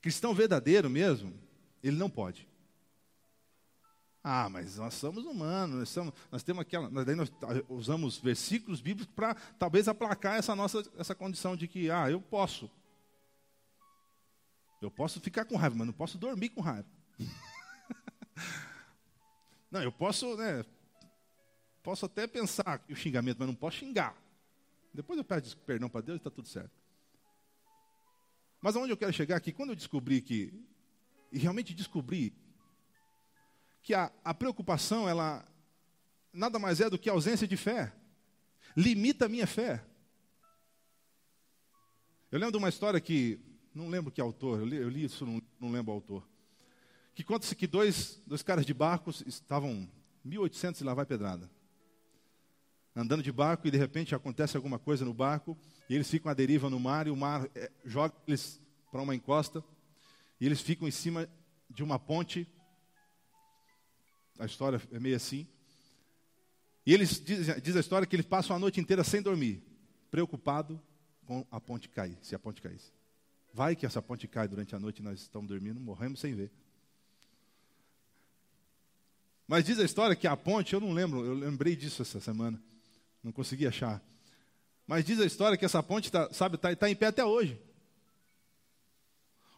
Cristão 0.00 0.34
verdadeiro 0.34 0.88
mesmo, 0.88 1.34
ele 1.82 1.96
não 1.96 2.08
pode. 2.08 2.48
Ah, 4.24 4.48
mas 4.48 4.76
nós 4.76 4.94
somos 4.94 5.24
humanos, 5.24 5.76
nós, 5.76 5.88
somos, 5.88 6.14
nós 6.30 6.42
temos 6.44 6.62
aquela. 6.62 6.88
Daí 7.04 7.16
nós 7.16 7.32
usamos 7.68 8.18
versículos 8.18 8.80
bíblicos 8.80 9.12
para 9.14 9.34
talvez 9.58 9.88
aplacar 9.88 10.36
essa 10.36 10.54
nossa 10.54 10.82
essa 10.96 11.14
condição 11.14 11.56
de 11.56 11.66
que, 11.66 11.90
ah, 11.90 12.08
eu 12.08 12.20
posso. 12.20 12.70
Eu 14.80 14.90
posso 14.90 15.20
ficar 15.20 15.44
com 15.44 15.56
raiva, 15.56 15.76
mas 15.76 15.86
não 15.86 15.94
posso 15.94 16.18
dormir 16.18 16.50
com 16.50 16.60
raiva. 16.60 16.86
não, 19.70 19.82
eu 19.82 19.90
posso, 19.90 20.36
né? 20.36 20.64
Posso 21.82 22.06
até 22.06 22.26
pensar 22.26 22.84
o 22.88 22.94
xingamento, 22.94 23.38
mas 23.38 23.48
não 23.48 23.54
posso 23.54 23.78
xingar. 23.78 24.16
Depois 24.94 25.18
eu 25.18 25.24
peço 25.24 25.56
perdão 25.58 25.88
para 25.88 26.02
Deus 26.02 26.16
e 26.16 26.20
está 26.20 26.30
tudo 26.30 26.46
certo. 26.46 26.70
Mas 28.60 28.76
aonde 28.76 28.92
eu 28.92 28.96
quero 28.96 29.12
chegar 29.12 29.36
aqui, 29.36 29.52
quando 29.52 29.70
eu 29.70 29.76
descobri 29.76 30.20
que, 30.20 30.52
e 31.32 31.38
realmente 31.38 31.74
descobri, 31.74 32.32
que 33.82 33.94
a, 33.94 34.12
a 34.24 34.32
preocupação, 34.32 35.08
ela 35.08 35.44
nada 36.32 36.58
mais 36.58 36.80
é 36.80 36.88
do 36.88 36.98
que 36.98 37.10
a 37.10 37.12
ausência 37.12 37.48
de 37.48 37.56
fé, 37.56 37.92
limita 38.76 39.26
a 39.26 39.28
minha 39.28 39.46
fé. 39.46 39.84
Eu 42.30 42.38
lembro 42.38 42.52
de 42.52 42.58
uma 42.58 42.68
história 42.68 43.00
que, 43.00 43.40
não 43.74 43.88
lembro 43.88 44.12
que 44.12 44.20
autor, 44.20 44.60
eu 44.60 44.66
li, 44.66 44.76
eu 44.76 44.88
li 44.88 45.04
isso, 45.04 45.26
não, 45.26 45.42
não 45.58 45.72
lembro 45.72 45.92
o 45.92 45.96
autor, 45.96 46.28
que 47.14 47.24
conta-se 47.24 47.56
que 47.56 47.66
dois, 47.66 48.22
dois 48.26 48.42
caras 48.42 48.64
de 48.64 48.72
barcos 48.72 49.22
estavam 49.26 49.90
1800 50.24 50.80
e 50.80 50.84
lá 50.84 50.94
vai 50.94 51.04
pedrada. 51.04 51.50
Andando 52.94 53.22
de 53.22 53.32
barco 53.32 53.66
e 53.66 53.70
de 53.70 53.78
repente 53.78 54.14
acontece 54.14 54.56
alguma 54.56 54.78
coisa 54.78 55.04
no 55.04 55.14
barco 55.14 55.56
e 55.88 55.94
eles 55.94 56.10
ficam 56.10 56.30
à 56.30 56.34
deriva 56.34 56.68
no 56.68 56.78
mar 56.78 57.06
e 57.06 57.10
o 57.10 57.16
mar 57.16 57.48
é, 57.54 57.70
joga 57.84 58.14
eles 58.26 58.60
para 58.90 59.00
uma 59.00 59.14
encosta 59.14 59.64
e 60.38 60.44
eles 60.44 60.60
ficam 60.60 60.86
em 60.86 60.90
cima 60.90 61.28
de 61.70 61.82
uma 61.82 61.98
ponte. 61.98 62.46
A 64.38 64.44
história 64.44 64.80
é 64.92 64.98
meio 64.98 65.16
assim. 65.16 65.46
E 66.84 66.92
eles 66.92 67.18
diz, 67.18 67.62
diz 67.62 67.76
a 67.76 67.80
história 67.80 68.06
que 68.06 68.14
eles 68.14 68.26
passam 68.26 68.54
a 68.54 68.58
noite 68.58 68.80
inteira 68.80 69.02
sem 69.04 69.22
dormir, 69.22 69.62
preocupado 70.10 70.80
com 71.24 71.46
a 71.50 71.60
ponte 71.60 71.88
cair, 71.88 72.18
se 72.20 72.34
a 72.34 72.38
ponte 72.38 72.60
caísse. 72.60 72.92
Vai 73.54 73.76
que 73.76 73.86
essa 73.86 74.02
ponte 74.02 74.26
cai 74.26 74.48
durante 74.48 74.74
a 74.74 74.80
noite 74.80 74.98
e 74.98 75.02
nós 75.02 75.20
estamos 75.20 75.48
dormindo, 75.48 75.78
morremos 75.78 76.20
sem 76.20 76.34
ver. 76.34 76.50
Mas 79.46 79.64
diz 79.64 79.78
a 79.78 79.84
história 79.84 80.16
que 80.16 80.26
a 80.26 80.36
ponte, 80.36 80.74
eu 80.74 80.80
não 80.80 80.92
lembro, 80.92 81.24
eu 81.24 81.34
lembrei 81.34 81.76
disso 81.76 82.02
essa 82.02 82.20
semana, 82.20 82.60
não 83.22 83.32
consegui 83.32 83.66
achar. 83.66 84.02
Mas 84.86 85.04
diz 85.04 85.20
a 85.20 85.26
história 85.26 85.56
que 85.56 85.64
essa 85.64 85.82
ponte, 85.82 86.10
tá, 86.10 86.32
sabe, 86.32 86.56
está 86.56 86.74
tá 86.74 86.90
em 86.90 86.96
pé 86.96 87.06
até 87.06 87.24
hoje. 87.24 87.60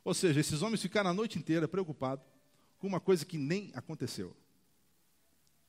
Ou 0.04 0.12
seja, 0.12 0.38
esses 0.38 0.60
homens 0.60 0.82
ficaram 0.82 1.10
a 1.10 1.14
noite 1.14 1.38
inteira 1.38 1.66
preocupados 1.66 2.24
com 2.78 2.86
uma 2.86 3.00
coisa 3.00 3.24
que 3.24 3.38
nem 3.38 3.72
aconteceu. 3.74 4.36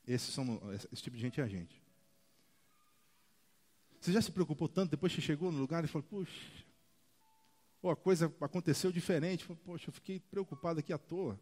Esse, 0.05 0.29
esse 0.91 1.01
tipo 1.01 1.15
de 1.15 1.21
gente 1.21 1.39
é 1.39 1.43
a 1.43 1.47
gente. 1.47 1.81
Você 3.99 4.11
já 4.11 4.21
se 4.21 4.31
preocupou 4.31 4.67
tanto 4.67 4.91
depois 4.91 5.15
que 5.15 5.21
chegou 5.21 5.51
no 5.51 5.57
lugar 5.57 5.83
e 5.83 5.87
falou, 5.87 6.05
puxa, 6.07 6.31
oh, 7.81 7.89
a 7.89 7.95
coisa 7.95 8.31
aconteceu 8.41 8.91
diferente. 8.91 9.47
Poxa, 9.63 9.89
eu 9.89 9.93
fiquei 9.93 10.19
preocupado 10.19 10.79
aqui 10.79 10.91
à 10.93 10.97
toa. 10.97 11.39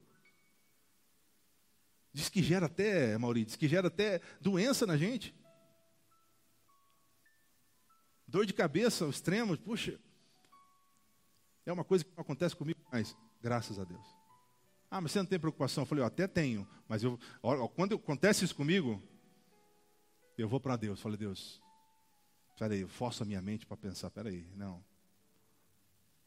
Diz 2.13 2.29
que 2.29 2.43
gera 2.43 2.67
até, 2.67 3.17
Maurício, 3.17 3.48
diz 3.48 3.55
que 3.55 3.67
gera 3.67 3.88
até 3.88 4.22
doença 4.39 4.86
na 4.86 4.95
gente. 4.95 5.36
Dor 8.33 8.47
de 8.47 8.53
cabeça 8.53 9.03
ao 9.03 9.11
extremo, 9.11 9.55
puxa. 9.55 9.99
É 11.67 11.71
uma 11.71 11.83
coisa 11.83 12.03
que 12.03 12.09
não 12.17 12.23
acontece 12.23 12.55
comigo 12.55 12.79
mais, 12.91 13.15
graças 13.39 13.77
a 13.77 13.83
Deus. 13.83 14.03
Ah, 14.89 14.99
mas 14.99 15.11
você 15.11 15.19
não 15.19 15.27
tem 15.27 15.39
preocupação? 15.39 15.83
Eu 15.83 15.85
falei, 15.85 16.01
eu 16.01 16.07
até 16.07 16.27
tenho, 16.27 16.67
mas 16.87 17.03
eu, 17.03 17.19
quando 17.75 17.93
acontece 17.93 18.43
isso 18.43 18.55
comigo, 18.55 18.99
eu 20.35 20.49
vou 20.49 20.59
para 20.59 20.75
Deus. 20.75 20.97
Eu 20.97 21.03
falei, 21.03 21.15
Deus, 21.15 21.61
peraí, 22.57 22.79
eu 22.79 22.87
forço 22.87 23.21
a 23.21 23.25
minha 23.25 23.39
mente 23.39 23.67
para 23.67 23.77
pensar, 23.77 24.09
peraí, 24.09 24.47
não. 24.55 24.83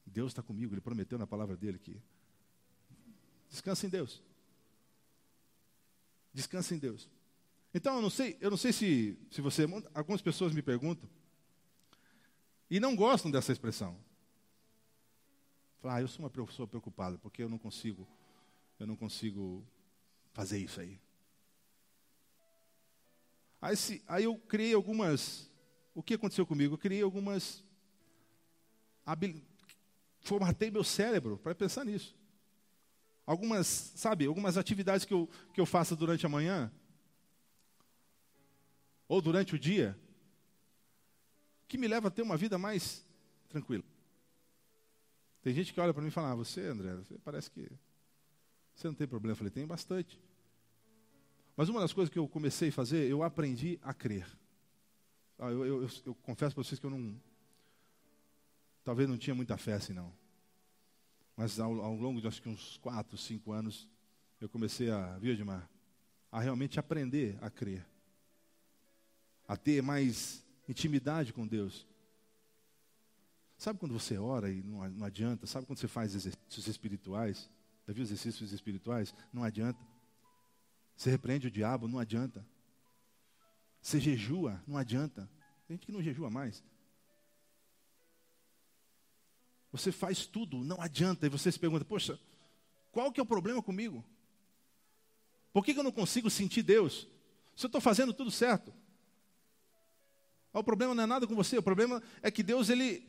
Deus 0.06 0.30
está 0.30 0.44
comigo, 0.44 0.74
Ele 0.74 0.80
prometeu 0.80 1.18
na 1.18 1.26
palavra 1.26 1.56
dele 1.56 1.76
que 1.76 2.00
descansa 3.50 3.84
em 3.84 3.88
Deus. 3.88 4.22
Descansa 6.32 6.72
em 6.72 6.78
Deus. 6.78 7.10
Então, 7.74 7.96
eu 7.96 8.02
não 8.02 8.10
sei, 8.10 8.36
eu 8.40 8.48
não 8.48 8.56
sei 8.56 8.72
se, 8.72 9.18
se 9.28 9.40
você. 9.40 9.66
Algumas 9.92 10.22
pessoas 10.22 10.52
me 10.52 10.62
perguntam 10.62 11.15
e 12.70 12.80
não 12.80 12.94
gostam 12.96 13.30
dessa 13.30 13.52
expressão. 13.52 13.96
Falar, 15.80 15.96
ah, 15.96 16.00
eu 16.00 16.08
sou 16.08 16.24
uma 16.24 16.30
pessoa 16.30 16.66
preocupada 16.66 17.18
porque 17.18 17.42
eu 17.42 17.48
não 17.48 17.58
consigo, 17.58 18.06
eu 18.78 18.86
não 18.86 18.96
consigo 18.96 19.64
fazer 20.32 20.58
isso 20.58 20.80
aí. 20.80 20.98
Aí, 23.60 23.76
se, 23.76 24.02
aí 24.06 24.24
eu 24.24 24.36
criei 24.36 24.74
algumas. 24.74 25.50
O 25.94 26.02
que 26.02 26.14
aconteceu 26.14 26.46
comigo? 26.46 26.74
Eu 26.74 26.78
criei 26.78 27.02
algumas. 27.02 27.64
Habil, 29.04 29.42
formatei 30.20 30.70
meu 30.70 30.84
cérebro 30.84 31.38
para 31.38 31.54
pensar 31.54 31.84
nisso 31.84 32.16
algumas, 33.26 33.66
sabe, 33.66 34.24
algumas 34.26 34.56
atividades 34.56 35.04
que 35.04 35.12
eu, 35.12 35.28
que 35.52 35.60
eu 35.60 35.66
faço 35.66 35.96
durante 35.96 36.24
a 36.24 36.28
manhã, 36.28 36.70
ou 39.08 39.20
durante 39.20 39.54
o 39.54 39.58
dia, 39.58 39.98
que 41.68 41.78
me 41.78 41.88
leva 41.88 42.08
a 42.08 42.10
ter 42.10 42.22
uma 42.22 42.36
vida 42.36 42.58
mais 42.58 43.04
tranquila. 43.48 43.84
Tem 45.42 45.54
gente 45.54 45.72
que 45.72 45.80
olha 45.80 45.92
para 45.94 46.02
mim 46.02 46.08
e 46.08 46.12
fala, 46.12 46.32
ah, 46.32 46.34
você, 46.34 46.62
André, 46.62 46.94
você 46.94 47.16
parece 47.18 47.50
que 47.50 47.70
você 48.74 48.88
não 48.88 48.94
tem 48.94 49.06
problema. 49.06 49.32
Eu 49.32 49.36
falei, 49.36 49.50
tem 49.50 49.66
bastante. 49.66 50.20
Mas 51.56 51.68
uma 51.68 51.80
das 51.80 51.92
coisas 51.92 52.12
que 52.12 52.18
eu 52.18 52.28
comecei 52.28 52.68
a 52.68 52.72
fazer, 52.72 53.08
eu 53.10 53.22
aprendi 53.22 53.78
a 53.82 53.94
crer. 53.94 54.26
Ah, 55.38 55.50
eu, 55.50 55.64
eu, 55.64 55.82
eu, 55.82 55.90
eu 56.06 56.14
confesso 56.16 56.54
para 56.54 56.64
vocês 56.64 56.78
que 56.78 56.86
eu 56.86 56.90
não. 56.90 57.20
Talvez 58.84 59.08
não 59.08 59.16
tinha 59.16 59.34
muita 59.34 59.56
fé 59.56 59.74
assim, 59.74 59.92
não. 59.92 60.12
Mas 61.36 61.58
ao, 61.58 61.80
ao 61.80 61.94
longo 61.94 62.20
de 62.20 62.26
acho 62.26 62.40
que 62.40 62.48
uns 62.48 62.76
quatro, 62.78 63.16
cinco 63.16 63.52
anos, 63.52 63.88
eu 64.40 64.48
comecei 64.48 64.90
a, 64.90 65.18
viu, 65.18 65.32
Edmar, 65.32 65.68
a 66.30 66.40
realmente 66.40 66.78
aprender 66.78 67.38
a 67.40 67.50
crer. 67.50 67.86
A 69.48 69.56
ter 69.56 69.82
mais 69.82 70.44
intimidade 70.68 71.32
com 71.32 71.46
Deus. 71.46 71.86
Sabe 73.56 73.78
quando 73.78 73.92
você 73.92 74.18
ora 74.18 74.50
e 74.50 74.62
não, 74.62 74.88
não 74.90 75.06
adianta? 75.06 75.46
Sabe 75.46 75.66
quando 75.66 75.78
você 75.78 75.88
faz 75.88 76.14
exercícios 76.14 76.66
espirituais? 76.66 77.48
Já 77.86 77.92
viu 77.92 78.02
exercícios 78.02 78.52
espirituais? 78.52 79.14
Não 79.32 79.42
adianta. 79.42 79.80
Você 80.96 81.10
repreende 81.10 81.46
o 81.46 81.50
diabo? 81.50 81.88
Não 81.88 81.98
adianta. 81.98 82.46
Você 83.80 84.00
jejua? 84.00 84.62
Não 84.66 84.76
adianta. 84.76 85.30
Tem 85.66 85.76
gente 85.76 85.86
que 85.86 85.92
não 85.92 86.02
jejua 86.02 86.28
mais. 86.28 86.62
Você 89.72 89.92
faz 89.92 90.26
tudo, 90.26 90.64
não 90.64 90.80
adianta. 90.80 91.26
E 91.26 91.28
você 91.28 91.52
se 91.52 91.58
pergunta, 91.58 91.84
poxa, 91.84 92.18
qual 92.90 93.12
que 93.12 93.20
é 93.20 93.22
o 93.22 93.26
problema 93.26 93.62
comigo? 93.62 94.04
Por 95.52 95.64
que, 95.64 95.72
que 95.72 95.80
eu 95.80 95.84
não 95.84 95.92
consigo 95.92 96.28
sentir 96.28 96.62
Deus? 96.62 97.06
Se 97.54 97.64
eu 97.64 97.68
estou 97.68 97.80
fazendo 97.80 98.12
tudo 98.12 98.30
certo. 98.30 98.72
O 100.58 100.64
problema 100.64 100.94
não 100.94 101.02
é 101.02 101.06
nada 101.06 101.26
com 101.26 101.34
você, 101.34 101.58
o 101.58 101.62
problema 101.62 102.02
é 102.22 102.30
que 102.30 102.42
Deus, 102.42 102.68
ele, 102.68 103.06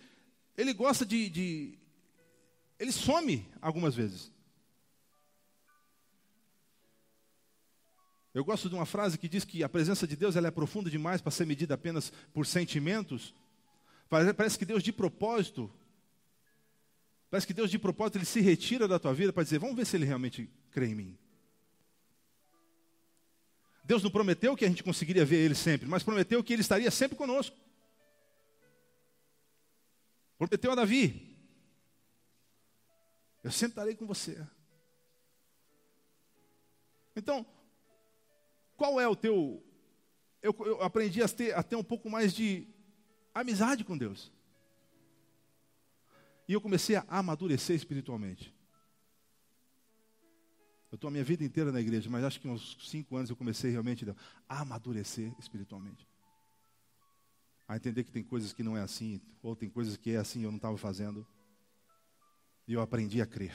ele 0.58 0.74
gosta 0.74 1.06
de, 1.06 1.30
de 1.30 1.80
Ele 2.80 2.92
some 2.92 3.48
algumas 3.62 3.96
vezes. 3.96 4.32
Eu 8.34 8.46
gosto 8.46 8.70
de 8.70 8.76
uma 8.76 8.86
frase 8.86 9.18
que 9.18 9.28
diz 9.28 9.44
que 9.44 9.64
a 9.64 9.70
presença 9.70 10.06
de 10.06 10.16
Deus 10.16 10.36
ela 10.36 10.48
é 10.48 10.52
profunda 10.52 10.90
demais 10.90 11.22
para 11.22 11.32
ser 11.32 11.46
medida 11.46 11.74
apenas 11.74 12.12
por 12.34 12.46
sentimentos. 12.46 13.34
Parece 14.10 14.60
que 14.60 14.66
Deus, 14.66 14.84
de 14.84 14.94
propósito, 14.94 15.72
Parece 17.30 17.46
que 17.46 17.54
Deus, 17.54 17.70
de 17.70 17.78
propósito, 17.78 18.18
ele 18.18 18.26
se 18.26 18.40
retira 18.40 18.88
da 18.88 18.98
tua 18.98 19.14
vida 19.14 19.34
para 19.34 19.44
dizer: 19.44 19.60
vamos 19.60 19.76
ver 19.76 19.86
se 19.86 19.98
ele 19.98 20.06
realmente 20.06 20.50
crê 20.72 20.88
em 20.88 20.96
mim. 20.96 21.18
Deus 23.88 24.04
não 24.04 24.12
prometeu 24.12 24.54
que 24.54 24.66
a 24.66 24.68
gente 24.68 24.84
conseguiria 24.84 25.24
ver 25.24 25.38
ele 25.38 25.56
sempre, 25.56 25.88
mas 25.88 26.04
prometeu 26.04 26.44
que 26.44 26.52
ele 26.52 26.62
estaria 26.62 26.92
sempre 26.92 27.18
conosco. 27.18 27.56
Prometeu 30.38 30.74
a 30.74 30.76
Davi: 30.76 31.38
Eu 33.42 33.50
sempre 33.50 33.72
estarei 33.72 33.96
com 33.96 34.06
você. 34.06 34.46
Então, 37.16 37.46
qual 38.76 39.00
é 39.00 39.08
o 39.08 39.16
teu. 39.16 39.64
Eu, 40.42 40.54
eu 40.66 40.84
aprendi 40.84 41.24
a 41.24 41.30
ter, 41.30 41.56
a 41.56 41.64
ter 41.64 41.78
um 41.78 41.84
pouco 41.84 42.10
mais 42.10 42.34
de 42.34 42.68
amizade 43.34 43.86
com 43.86 43.98
Deus. 43.98 44.34
E 46.46 46.52
eu 46.52 46.60
comecei 46.60 46.98
a 46.98 47.06
amadurecer 47.08 47.78
espiritualmente. 47.78 48.54
Eu 50.92 50.96
estou 50.96 51.10
a 51.10 51.12
minha 51.12 51.24
vida 51.24 51.44
inteira 51.44 51.72
na 51.72 51.82
igreja, 51.82 52.10
mas 52.10 52.24
acho 52.24 52.40
que 52.40 52.48
uns 52.48 52.78
cinco 52.90 53.18
anos 53.18 53.30
eu 53.30 53.36
comecei 53.36 53.70
realmente 53.72 54.06
a 54.48 54.62
amadurecer 54.62 55.34
espiritualmente. 55.38 56.08
A 57.68 57.76
entender 57.76 58.06
que 58.06 58.12
tem 58.12 58.24
coisas 58.24 58.54
que 58.54 58.64
não 58.64 58.78
é 58.78 58.82
assim, 58.82 59.22
ou 59.44 59.56
tem 59.56 59.70
coisas 59.70 59.98
que 59.98 60.12
é 60.12 60.18
assim 60.18 60.40
e 60.40 60.44
eu 60.44 60.52
não 60.52 60.58
estava 60.58 60.78
fazendo. 60.78 61.28
E 62.66 62.74
eu 62.74 62.82
aprendi 62.82 63.22
a 63.22 63.26
crer. 63.26 63.54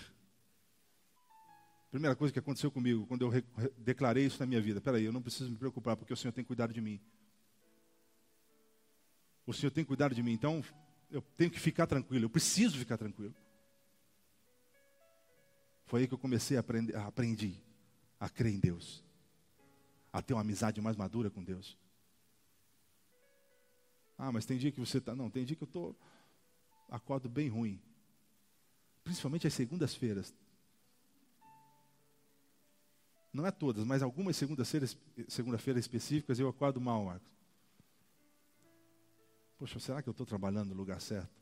Primeira 1.90 2.14
coisa 2.14 2.32
que 2.32 2.38
aconteceu 2.38 2.70
comigo, 2.70 3.06
quando 3.06 3.22
eu 3.22 3.42
declarei 3.78 4.26
isso 4.26 4.38
na 4.40 4.46
minha 4.46 4.60
vida, 4.60 4.80
peraí, 4.80 5.04
eu 5.04 5.12
não 5.12 5.22
preciso 5.22 5.50
me 5.50 5.56
preocupar, 5.56 5.96
porque 5.96 6.12
o 6.12 6.16
Senhor 6.16 6.32
tem 6.32 6.44
cuidado 6.44 6.72
de 6.72 6.80
mim. 6.80 7.00
O 9.46 9.52
Senhor 9.52 9.70
tem 9.70 9.84
cuidado 9.84 10.14
de 10.14 10.22
mim, 10.22 10.32
então 10.32 10.62
eu 11.10 11.22
tenho 11.36 11.50
que 11.50 11.60
ficar 11.60 11.86
tranquilo, 11.86 12.26
eu 12.26 12.30
preciso 12.30 12.78
ficar 12.78 12.96
tranquilo. 12.96 13.34
Foi 15.92 16.00
aí 16.00 16.08
que 16.08 16.14
eu 16.14 16.18
comecei 16.18 16.56
a 16.56 16.60
aprender, 16.60 16.96
aprendi 16.96 17.62
a 18.18 18.26
crer 18.26 18.54
em 18.54 18.58
Deus, 18.58 19.04
a 20.10 20.22
ter 20.22 20.32
uma 20.32 20.40
amizade 20.40 20.80
mais 20.80 20.96
madura 20.96 21.30
com 21.30 21.44
Deus. 21.44 21.76
Ah, 24.16 24.32
mas 24.32 24.46
tem 24.46 24.56
dia 24.56 24.72
que 24.72 24.80
você 24.80 24.96
está. 24.96 25.14
Não, 25.14 25.28
tem 25.28 25.44
dia 25.44 25.54
que 25.54 25.62
eu 25.62 25.66
estou. 25.66 25.94
Acordo 26.88 27.28
bem 27.28 27.50
ruim. 27.50 27.78
principalmente 29.04 29.46
as 29.46 29.52
segundas-feiras. 29.52 30.34
Não 33.30 33.46
é 33.46 33.50
todas, 33.50 33.84
mas 33.84 34.02
algumas 34.02 34.34
segundas-feiras 34.34 34.96
segunda 35.28 35.58
específicas 35.78 36.38
eu 36.38 36.48
acordo 36.48 36.80
mal, 36.80 37.04
Marcos. 37.04 37.30
Poxa, 39.58 39.78
será 39.78 40.00
que 40.00 40.08
eu 40.08 40.12
estou 40.12 40.24
trabalhando 40.24 40.70
no 40.70 40.74
lugar 40.74 41.02
certo? 41.02 41.38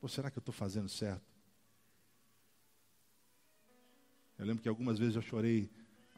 Poxa, 0.00 0.14
será 0.14 0.30
que 0.30 0.38
eu 0.38 0.42
estou 0.42 0.54
fazendo 0.54 0.88
certo? 0.88 1.31
Eu 4.38 4.46
lembro 4.46 4.62
que 4.62 4.68
algumas 4.68 4.98
vezes 4.98 5.16
eu 5.16 5.22
chorei 5.22 5.70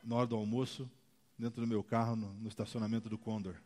na 0.03 0.17
hora 0.17 0.27
do 0.27 0.37
almoço, 0.37 0.91
dentro 1.39 1.61
do 1.61 1.67
meu 1.67 1.83
carro, 1.83 2.17
no, 2.17 2.33
no 2.35 2.49
estacionamento 2.49 3.09
do 3.09 3.19
Condor. 3.19 3.57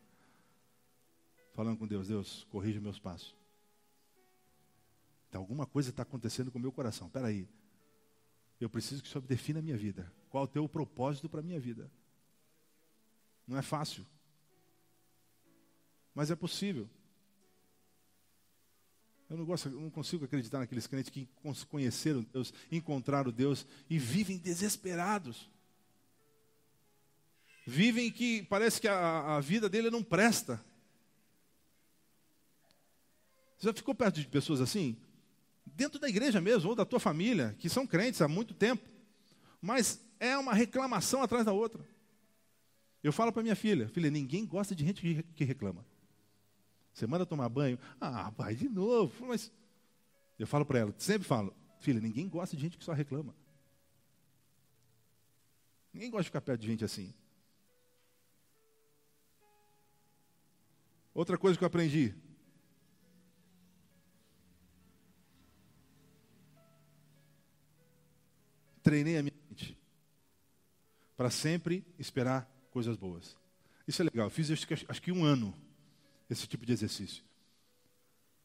Falando 1.52 1.78
com 1.78 1.86
Deus, 1.86 2.08
Deus, 2.08 2.46
corrija 2.50 2.80
meus 2.80 2.98
passos. 2.98 3.34
Então, 5.28 5.40
alguma 5.40 5.66
coisa 5.66 5.90
está 5.90 6.02
acontecendo 6.02 6.50
com 6.50 6.58
o 6.58 6.62
meu 6.62 6.72
coração. 6.72 7.06
Espera 7.06 7.26
aí. 7.26 7.48
Eu 8.60 8.70
preciso 8.70 9.02
que 9.02 9.08
o 9.08 9.12
Senhor 9.12 9.22
defina 9.22 9.58
a 9.58 9.62
minha 9.62 9.76
vida. 9.76 10.10
Qual 10.30 10.42
é 10.42 10.44
o 10.44 10.50
teu 10.50 10.68
propósito 10.68 11.28
para 11.28 11.40
a 11.40 11.42
minha 11.42 11.60
vida? 11.60 11.90
Não 13.46 13.56
é 13.56 13.62
fácil. 13.62 14.06
Mas 16.14 16.30
é 16.30 16.36
possível. 16.36 16.88
Eu 19.30 19.36
não, 19.36 19.44
gosto, 19.44 19.68
eu 19.68 19.80
não 19.80 19.90
consigo 19.90 20.24
acreditar 20.24 20.58
naqueles 20.58 20.86
crentes 20.86 21.10
que 21.10 21.28
conheceram 21.68 22.22
Deus, 22.32 22.52
encontraram 22.72 23.30
Deus 23.30 23.66
e 23.88 23.98
vivem 23.98 24.38
desesperados. 24.38 25.50
Vivem 27.66 28.10
que 28.10 28.42
parece 28.44 28.80
que 28.80 28.88
a, 28.88 29.36
a 29.36 29.40
vida 29.40 29.68
dele 29.68 29.90
não 29.90 30.02
presta. 30.02 30.64
Você 33.58 33.66
já 33.66 33.74
ficou 33.74 33.94
perto 33.94 34.18
de 34.18 34.26
pessoas 34.26 34.62
assim? 34.62 34.96
Dentro 35.66 35.98
da 35.98 36.08
igreja 36.08 36.40
mesmo, 36.40 36.70
ou 36.70 36.74
da 36.74 36.86
tua 36.86 36.98
família, 36.98 37.54
que 37.58 37.68
são 37.68 37.86
crentes 37.86 38.22
há 38.22 38.28
muito 38.28 38.54
tempo. 38.54 38.88
Mas 39.60 40.00
é 40.18 40.38
uma 40.38 40.54
reclamação 40.54 41.22
atrás 41.22 41.44
da 41.44 41.52
outra. 41.52 41.86
Eu 43.02 43.12
falo 43.12 43.30
para 43.30 43.42
minha 43.42 43.56
filha, 43.56 43.88
filha, 43.88 44.10
ninguém 44.10 44.46
gosta 44.46 44.74
de 44.74 44.84
gente 44.84 45.22
que 45.34 45.44
reclama. 45.44 45.84
Você 46.98 47.06
manda 47.06 47.24
tomar 47.24 47.48
banho, 47.48 47.78
ah, 48.00 48.30
vai 48.30 48.56
de 48.56 48.68
novo. 48.68 49.24
Mas 49.24 49.52
eu 50.36 50.48
falo 50.48 50.66
para 50.66 50.80
ela, 50.80 50.94
sempre 50.98 51.28
falo, 51.28 51.54
filha, 51.78 52.00
ninguém 52.00 52.28
gosta 52.28 52.56
de 52.56 52.62
gente 52.62 52.76
que 52.76 52.84
só 52.84 52.92
reclama. 52.92 53.36
Ninguém 55.92 56.10
gosta 56.10 56.24
de 56.24 56.28
ficar 56.30 56.40
perto 56.40 56.60
de 56.60 56.66
gente 56.66 56.84
assim. 56.84 57.14
Outra 61.14 61.38
coisa 61.38 61.56
que 61.56 61.62
eu 61.62 61.68
aprendi. 61.68 62.12
Treinei 68.82 69.18
a 69.18 69.22
minha 69.22 69.36
mente 69.48 69.78
para 71.16 71.30
sempre 71.30 71.86
esperar 71.96 72.50
coisas 72.72 72.96
boas. 72.96 73.36
Isso 73.86 74.02
é 74.02 74.04
legal. 74.04 74.28
Fiz 74.30 74.64
que, 74.64 74.74
acho 74.74 75.02
que 75.02 75.12
um 75.12 75.24
ano 75.24 75.67
esse 76.28 76.46
tipo 76.46 76.66
de 76.66 76.72
exercício. 76.72 77.22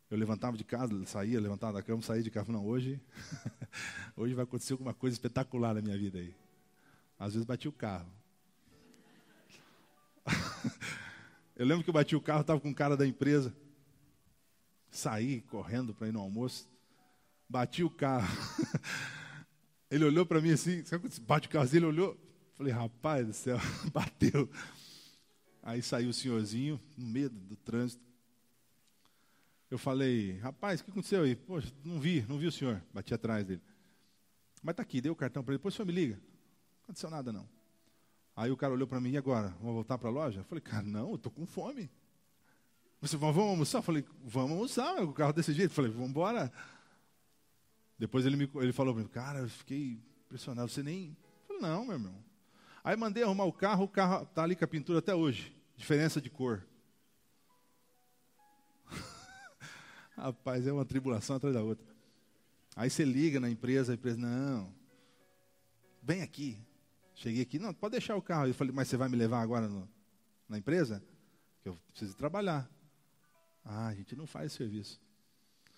Eu 0.10 0.18
levantava 0.18 0.56
de 0.56 0.64
casa, 0.64 0.94
saía, 1.06 1.40
levantava 1.40 1.74
da 1.74 1.82
cama, 1.82 2.02
saía 2.02 2.22
de 2.22 2.30
casa. 2.30 2.52
Não, 2.52 2.66
hoje, 2.66 3.02
hoje 4.16 4.34
vai 4.34 4.44
acontecer 4.44 4.74
alguma 4.74 4.94
coisa 4.94 5.16
espetacular 5.16 5.74
na 5.74 5.82
minha 5.82 5.98
vida 5.98 6.20
aí. 6.20 6.36
Às 7.18 7.34
vezes 7.34 7.46
bati 7.46 7.68
o 7.68 7.72
carro. 7.72 8.12
eu 11.56 11.66
lembro 11.66 11.84
que 11.84 11.90
eu 11.90 11.94
bati 11.94 12.16
o 12.16 12.22
carro, 12.22 12.42
estava 12.42 12.60
com 12.60 12.70
um 12.70 12.74
cara 12.74 12.96
da 12.96 13.08
empresa. 13.08 13.54
Saí 14.92 15.42
correndo 15.42 15.94
para 15.94 16.08
ir 16.08 16.12
no 16.12 16.20
almoço. 16.20 16.70
Bati 17.50 17.84
o 17.84 17.90
carro. 17.90 18.28
Ele 19.90 20.06
olhou 20.06 20.26
para 20.26 20.42
mim 20.42 20.52
assim, 20.52 20.84
sabe 20.86 21.08
quando 21.08 21.26
bate 21.26 21.48
o 21.48 21.52
carro 21.52 21.66
assim? 21.66 21.78
Ele 21.78 21.88
olhou. 21.88 22.18
Falei, 22.56 22.72
rapaz 22.72 23.26
do 23.26 23.34
céu, 23.34 23.58
bateu. 23.92 24.50
Aí 25.64 25.82
saiu 25.82 26.10
o 26.10 26.14
senhorzinho, 26.14 26.80
no 26.98 27.08
meio 27.08 27.30
do 27.30 27.56
trânsito. 27.56 28.04
Eu 29.72 29.78
falei, 29.78 30.38
rapaz, 30.40 30.82
o 30.82 30.84
que 30.84 30.92
aconteceu 30.92 31.24
aí? 31.24 31.38
Poxa, 31.38 31.74
não 31.84 32.00
vi, 32.00 32.24
não 32.28 32.38
vi 32.38 32.48
o 32.48 32.52
senhor. 32.52 32.84
Bati 32.94 33.14
atrás 33.14 33.46
dele. 33.46 33.62
Mas 34.62 34.76
tá 34.76 34.84
aqui, 34.84 35.00
dei 35.00 35.10
o 35.10 35.16
cartão 35.16 35.42
para 35.42 35.54
ele. 35.54 35.60
Depois 35.60 35.74
o 35.74 35.78
senhor 35.78 35.88
me 35.88 35.94
liga. 35.94 36.16
Não 36.16 36.84
aconteceu 36.84 37.10
nada, 37.10 37.32
não. 37.32 37.48
Aí 38.36 38.52
o 38.52 38.58
cara 38.58 38.74
olhou 38.74 38.88
para 38.88 39.00
mim, 39.00 39.12
e 39.12 39.18
agora? 39.18 39.50
Vamos 39.60 39.74
voltar 39.74 39.98
para 39.98 40.10
a 40.10 40.12
loja? 40.12 40.42
Eu 40.42 40.44
falei, 40.44 40.62
cara, 40.62 40.84
não, 40.84 41.10
eu 41.10 41.16
estou 41.16 41.32
com 41.32 41.46
fome. 41.46 41.90
Você, 43.00 43.16
vamos 43.16 43.38
almoçar? 43.38 43.78
Eu 43.78 43.84
falei, 43.84 44.06
vamos 44.24 44.52
almoçar, 44.52 45.02
o 45.02 45.14
carro 45.14 45.32
desse 45.32 45.54
jeito. 45.54 45.72
Eu 45.72 45.76
falei, 45.76 45.92
vamos 45.92 46.10
embora. 46.10 46.52
Depois 47.98 48.26
ele, 48.26 48.36
me, 48.36 48.50
ele 48.56 48.74
falou 48.74 48.94
para 48.94 49.04
mim, 49.04 49.10
cara, 49.10 49.40
eu 49.40 49.50
fiquei 49.50 49.98
impressionado, 50.26 50.70
você 50.70 50.84
nem... 50.84 51.16
Eu 51.48 51.48
falei, 51.48 51.62
não, 51.62 51.86
meu 51.86 51.94
irmão. 51.94 52.33
Aí 52.84 52.98
mandei 52.98 53.24
arrumar 53.24 53.46
o 53.46 53.54
carro, 53.54 53.86
o 53.86 53.88
carro 53.88 54.24
está 54.24 54.44
ali 54.44 54.56
com 54.56 54.66
a 54.66 54.68
pintura 54.68 55.00
até 55.00 55.16
hoje. 55.16 55.56
Diferença 55.78 56.20
de 56.20 56.30
cor. 56.30 56.68
Rapaz, 60.18 60.68
é 60.68 60.74
uma 60.74 60.84
tribulação 60.84 61.38
atrás 61.38 61.56
da 61.56 61.62
outra. 61.62 61.86
Aí 62.76 62.90
você 62.90 63.06
liga 63.06 63.40
na 63.40 63.50
empresa, 63.50 63.94
a 63.94 63.96
empresa, 63.96 64.18
não, 64.18 64.74
vem 66.02 66.22
aqui. 66.22 66.58
Cheguei 67.16 67.42
aqui, 67.44 67.58
não, 67.58 67.74
pode 67.74 67.94
deixar 67.94 68.16
o 68.18 68.22
carro. 68.22 68.48
Eu 68.48 68.54
falei, 68.54 68.74
mas 68.74 68.88
você 68.88 68.98
vai 68.98 69.08
me 69.08 69.16
levar 69.16 69.42
agora 69.42 69.70
no, 69.70 69.88
na 70.50 70.58
empresa? 70.58 71.02
Que 71.62 71.70
eu 71.70 71.78
preciso 71.92 72.18
trabalhar. 72.18 72.70
Ah, 73.64 73.88
a 73.88 73.96
gente 73.96 74.16
não 74.16 74.28
faz 74.28 74.52
serviço. 74.52 75.00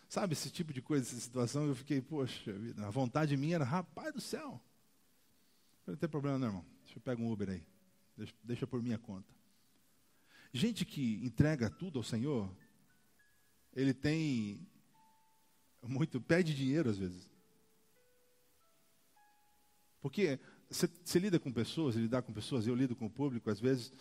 Sabe, 0.09 0.33
esse 0.33 0.49
tipo 0.49 0.73
de 0.73 0.81
coisa, 0.81 1.05
essa 1.05 1.19
situação, 1.19 1.67
eu 1.67 1.75
fiquei, 1.75 2.01
poxa 2.01 2.53
vida, 2.53 2.87
a 2.87 2.89
vontade 2.89 3.35
minha 3.37 3.55
era, 3.55 3.65
rapaz 3.65 4.13
do 4.13 4.21
céu. 4.21 4.59
Não 5.85 5.95
tem 5.95 6.09
problema 6.09 6.39
não, 6.39 6.47
irmão. 6.47 6.74
Deixa 6.85 6.97
eu 6.97 7.01
pegar 7.01 7.21
um 7.21 7.31
Uber 7.31 7.49
aí. 7.49 7.63
Deixa, 8.15 8.33
deixa 8.43 8.67
por 8.67 8.81
minha 8.81 8.97
conta. 8.97 9.33
Gente 10.53 10.85
que 10.85 11.23
entrega 11.25 11.69
tudo 11.69 11.99
ao 11.99 12.03
Senhor, 12.03 12.49
ele 13.73 13.93
tem 13.93 14.65
muito, 15.83 16.21
pede 16.21 16.55
dinheiro 16.55 16.89
às 16.89 16.97
vezes. 16.97 17.29
Porque 20.01 20.39
você 20.69 21.19
lida 21.19 21.39
com 21.39 21.51
pessoas, 21.51 21.95
lidar 21.95 22.21
com 22.21 22.31
pessoas, 22.31 22.65
eu 22.65 22.75
lido 22.75 22.95
com 22.95 23.07
o 23.07 23.09
público, 23.09 23.49
às 23.49 23.59
vezes, 23.59 23.91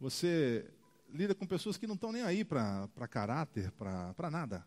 você 0.00 0.72
lida 1.10 1.34
com 1.34 1.46
pessoas 1.46 1.76
que 1.76 1.86
não 1.86 1.96
estão 1.96 2.12
nem 2.12 2.22
aí 2.22 2.44
para 2.44 2.88
caráter, 3.10 3.70
para 3.72 4.30
nada. 4.30 4.64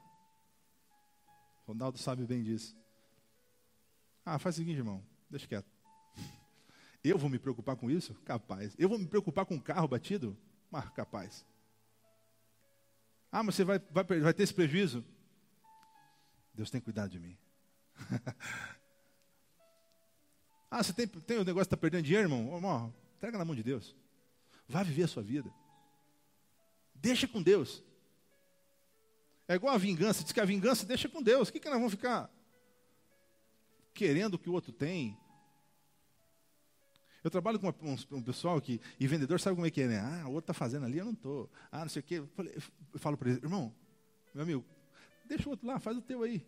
Ronaldo 1.65 1.97
sabe 1.97 2.25
bem 2.25 2.43
disso. 2.43 2.75
Ah, 4.25 4.37
faz 4.37 4.55
o 4.55 4.57
seguinte, 4.59 4.77
irmão, 4.77 5.03
deixa 5.29 5.47
quieto. 5.47 5.80
Eu 7.03 7.17
vou 7.17 7.29
me 7.29 7.39
preocupar 7.39 7.75
com 7.75 7.89
isso? 7.89 8.13
Capaz. 8.25 8.75
Eu 8.77 8.87
vou 8.87 8.99
me 8.99 9.07
preocupar 9.07 9.45
com 9.45 9.55
um 9.55 9.59
carro 9.59 9.87
batido? 9.87 10.37
Mas 10.69 10.87
capaz. 10.89 11.45
Ah, 13.31 13.41
mas 13.41 13.55
você 13.55 13.63
vai, 13.63 13.79
vai, 13.79 14.03
vai 14.03 14.33
ter 14.33 14.43
esse 14.43 14.53
prejuízo? 14.53 15.03
Deus 16.53 16.69
tem 16.69 16.81
cuidado 16.81 17.09
de 17.09 17.19
mim. 17.19 17.37
ah, 20.69 20.83
você 20.83 20.93
tem, 20.93 21.07
tem 21.07 21.37
o 21.37 21.45
negócio 21.45 21.63
de 21.63 21.67
estar 21.67 21.77
tá 21.77 21.81
perdendo 21.81 22.03
dinheiro, 22.03 22.25
irmão? 22.25 22.53
Irmão, 22.55 22.93
entrega 23.15 23.37
na 23.37 23.45
mão 23.45 23.55
de 23.55 23.63
Deus. 23.63 23.95
Vá 24.67 24.83
viver 24.83 25.03
a 25.03 25.07
sua 25.07 25.23
vida. 25.23 25.51
Deixa 26.93 27.27
com 27.27 27.41
Deus. 27.41 27.83
É 29.47 29.55
igual 29.55 29.73
a 29.73 29.77
vingança. 29.77 30.23
Diz 30.23 30.31
que 30.31 30.39
a 30.39 30.45
vingança 30.45 30.85
deixa 30.85 31.09
com 31.09 31.21
Deus. 31.21 31.49
O 31.49 31.51
que, 31.51 31.59
que 31.59 31.69
nós 31.69 31.77
vamos 31.77 31.93
ficar 31.93 32.29
querendo 33.93 34.37
que 34.37 34.49
o 34.49 34.53
outro 34.53 34.71
tem? 34.71 35.17
Eu 37.23 37.29
trabalho 37.29 37.59
com 37.59 37.69
um, 37.69 38.17
um, 38.17 38.23
pessoal 38.23 38.59
que, 38.59 38.81
e 38.99 39.07
vendedor 39.07 39.39
sabe 39.39 39.55
como 39.55 39.67
é 39.67 39.71
que 39.71 39.81
é, 39.81 39.87
né? 39.87 39.99
Ah, 39.99 40.27
o 40.27 40.33
outro 40.33 40.51
está 40.51 40.53
fazendo 40.53 40.85
ali, 40.85 40.97
eu 40.97 41.05
não 41.05 41.13
estou. 41.13 41.49
Ah, 41.71 41.81
não 41.81 41.89
sei 41.89 41.99
o 41.99 42.03
quê. 42.03 42.15
Eu, 42.15 42.99
falo 42.99 43.15
para 43.15 43.29
ele, 43.29 43.39
irmão, 43.43 43.73
meu 44.33 44.43
amigo, 44.43 44.65
deixa 45.27 45.47
o 45.47 45.51
outro 45.51 45.67
lá, 45.67 45.79
faz 45.79 45.95
o 45.97 46.01
teu 46.01 46.23
aí. 46.23 46.43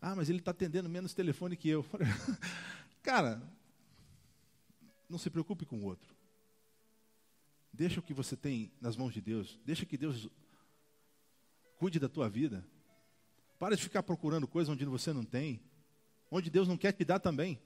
Ah, 0.00 0.14
mas 0.14 0.30
ele 0.30 0.38
está 0.38 0.52
atendendo 0.52 0.88
menos 0.88 1.12
telefone 1.12 1.56
que 1.56 1.68
eu. 1.68 1.84
Cara, 3.02 3.42
não 5.08 5.18
se 5.18 5.28
preocupe 5.28 5.66
com 5.66 5.78
o 5.78 5.84
outro. 5.84 6.14
Deixa 7.72 7.98
o 7.98 8.02
que 8.02 8.14
você 8.14 8.36
tem 8.36 8.70
nas 8.80 8.96
mãos 8.96 9.12
de 9.12 9.20
Deus. 9.20 9.58
Deixa 9.64 9.84
que 9.84 9.96
Deus 9.96 10.28
cuide 11.76 11.98
da 11.98 12.08
tua 12.08 12.28
vida. 12.28 12.64
Para 13.58 13.76
de 13.76 13.82
ficar 13.82 14.02
procurando 14.02 14.46
coisas 14.46 14.72
onde 14.72 14.84
você 14.84 15.12
não 15.12 15.24
tem. 15.24 15.60
Onde 16.30 16.50
Deus 16.50 16.68
não 16.68 16.76
quer 16.76 16.92
te 16.92 17.04
dar 17.04 17.18
também. 17.18 17.60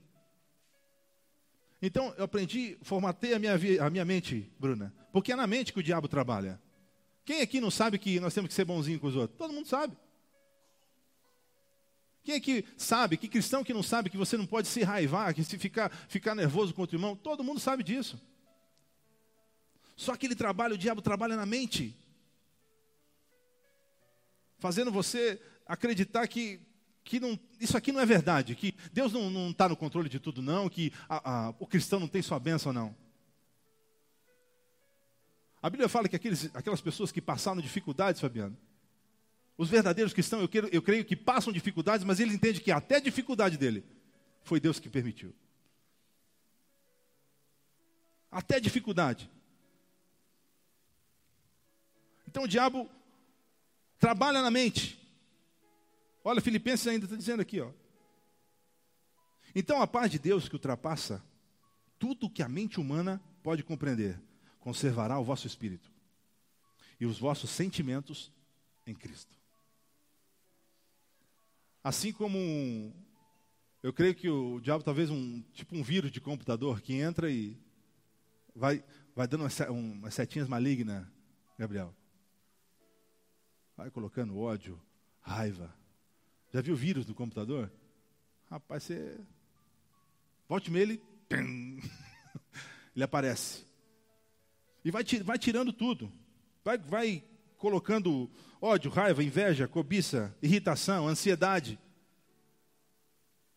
Então, 1.86 2.14
eu 2.16 2.24
aprendi, 2.24 2.78
formatei 2.80 3.34
a 3.34 3.38
minha, 3.38 3.52
a 3.84 3.90
minha 3.90 4.04
mente, 4.06 4.50
Bruna, 4.58 4.90
porque 5.12 5.32
é 5.32 5.36
na 5.36 5.46
mente 5.46 5.70
que 5.70 5.78
o 5.78 5.82
diabo 5.82 6.08
trabalha. 6.08 6.58
Quem 7.26 7.42
aqui 7.42 7.60
não 7.60 7.70
sabe 7.70 7.98
que 7.98 8.18
nós 8.18 8.32
temos 8.32 8.48
que 8.48 8.54
ser 8.54 8.64
bonzinho 8.64 8.98
com 8.98 9.06
os 9.06 9.14
outros? 9.14 9.36
Todo 9.36 9.52
mundo 9.52 9.68
sabe. 9.68 9.94
Quem 12.22 12.36
aqui 12.36 12.64
sabe, 12.78 13.18
que 13.18 13.28
cristão 13.28 13.62
que 13.62 13.74
não 13.74 13.82
sabe 13.82 14.08
que 14.08 14.16
você 14.16 14.34
não 14.34 14.46
pode 14.46 14.66
se 14.66 14.82
raivar, 14.82 15.34
que 15.34 15.44
se 15.44 15.58
ficar, 15.58 15.90
ficar 16.08 16.34
nervoso 16.34 16.72
contra 16.72 16.96
o 16.96 16.98
irmão? 16.98 17.14
Todo 17.14 17.44
mundo 17.44 17.60
sabe 17.60 17.82
disso. 17.82 18.18
Só 19.94 20.16
que 20.16 20.24
ele 20.24 20.34
trabalha, 20.34 20.72
o 20.72 20.78
diabo 20.78 21.02
trabalha 21.02 21.36
na 21.36 21.44
mente. 21.44 21.94
Fazendo 24.58 24.90
você 24.90 25.38
acreditar 25.66 26.26
que, 26.28 26.62
que 27.04 27.20
não, 27.20 27.38
isso 27.60 27.76
aqui 27.76 27.92
não 27.92 28.00
é 28.00 28.06
verdade, 28.06 28.56
que 28.56 28.74
Deus 28.92 29.12
não 29.12 29.50
está 29.50 29.68
no 29.68 29.76
controle 29.76 30.08
de 30.08 30.18
tudo, 30.18 30.40
não, 30.40 30.70
que 30.70 30.90
a, 31.06 31.48
a, 31.48 31.54
o 31.58 31.66
cristão 31.66 32.00
não 32.00 32.08
tem 32.08 32.22
sua 32.22 32.40
bênção, 32.40 32.72
não. 32.72 32.96
A 35.62 35.68
Bíblia 35.68 35.88
fala 35.88 36.08
que 36.08 36.16
aqueles, 36.16 36.50
aquelas 36.54 36.80
pessoas 36.80 37.12
que 37.12 37.20
passaram 37.20 37.60
dificuldades, 37.60 38.20
Fabiano, 38.20 38.56
os 39.56 39.68
verdadeiros 39.68 40.12
cristãos, 40.12 40.42
eu, 40.42 40.48
quero, 40.48 40.68
eu 40.72 40.82
creio 40.82 41.04
que 41.04 41.14
passam 41.14 41.52
dificuldades, 41.52 42.04
mas 42.04 42.18
eles 42.20 42.34
entendem 42.34 42.60
que 42.60 42.72
até 42.72 42.96
a 42.96 43.00
dificuldade 43.00 43.56
dele 43.56 43.84
foi 44.42 44.58
Deus 44.58 44.80
que 44.80 44.88
permitiu. 44.88 45.34
Até 48.30 48.56
a 48.56 48.60
dificuldade. 48.60 49.30
Então 52.26 52.44
o 52.44 52.48
diabo 52.48 52.90
trabalha 53.98 54.42
na 54.42 54.50
mente. 54.50 55.03
Olha, 56.26 56.40
Filipenses 56.40 56.86
ainda 56.86 57.04
está 57.04 57.16
dizendo 57.16 57.42
aqui, 57.42 57.60
ó. 57.60 57.70
Então 59.54 59.80
a 59.82 59.86
paz 59.86 60.10
de 60.10 60.18
Deus 60.18 60.48
que 60.48 60.54
ultrapassa 60.54 61.22
tudo 61.98 62.30
que 62.30 62.42
a 62.42 62.48
mente 62.48 62.80
humana 62.80 63.22
pode 63.42 63.62
compreender, 63.62 64.18
conservará 64.58 65.18
o 65.18 65.24
vosso 65.24 65.46
espírito 65.46 65.92
e 66.98 67.04
os 67.04 67.18
vossos 67.18 67.50
sentimentos 67.50 68.32
em 68.86 68.94
Cristo. 68.94 69.38
Assim 71.82 72.10
como 72.10 72.38
um, 72.38 72.92
eu 73.82 73.92
creio 73.92 74.14
que 74.14 74.28
o 74.28 74.58
diabo 74.60 74.82
talvez 74.82 75.10
um 75.10 75.42
tipo 75.52 75.76
um 75.76 75.82
vírus 75.82 76.10
de 76.10 76.20
computador 76.20 76.80
que 76.80 76.94
entra 76.94 77.30
e 77.30 77.56
vai 78.56 78.82
vai 79.14 79.28
dando 79.28 79.42
umas, 79.42 79.60
umas 79.60 80.14
setinhas 80.14 80.48
malignas, 80.48 81.06
Gabriel. 81.58 81.94
Vai 83.76 83.90
colocando 83.90 84.38
ódio, 84.38 84.80
raiva. 85.20 85.83
Já 86.54 86.60
viu 86.60 86.76
vírus 86.76 87.04
no 87.04 87.16
computador? 87.16 87.68
Rapaz, 88.48 88.84
você 88.84 89.18
volte 90.48 90.70
nele, 90.70 91.02
ele 92.94 93.02
aparece. 93.02 93.66
E 94.84 94.90
vai, 94.92 95.02
vai 95.24 95.36
tirando 95.36 95.72
tudo. 95.72 96.12
Vai, 96.64 96.78
vai 96.78 97.24
colocando 97.58 98.30
ódio, 98.62 98.88
raiva, 98.88 99.24
inveja, 99.24 99.66
cobiça, 99.66 100.32
irritação, 100.40 101.08
ansiedade. 101.08 101.76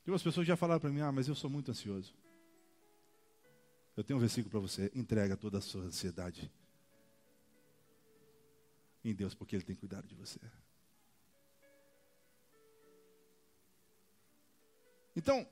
Tem 0.04 0.12
umas 0.12 0.24
pessoas 0.24 0.48
já 0.48 0.56
falaram 0.56 0.82
para 0.82 0.90
mim, 0.90 1.02
ah, 1.02 1.12
mas 1.12 1.28
eu 1.28 1.36
sou 1.36 1.52
muito 1.52 1.70
ansioso. 1.70 2.16
Eu 3.96 4.04
tenho 4.04 4.18
um 4.18 4.20
versículo 4.20 4.50
para 4.50 4.60
você, 4.60 4.92
entrega 4.96 5.38
toda 5.38 5.60
a 5.60 5.62
sua 5.62 5.84
ansiedade 5.84 6.52
em 9.06 9.14
Deus, 9.14 9.36
porque 9.36 9.56
Ele 9.56 9.64
tem 9.64 9.76
cuidado 9.76 10.08
de 10.08 10.16
você. 10.16 10.40
Então, 15.18 15.48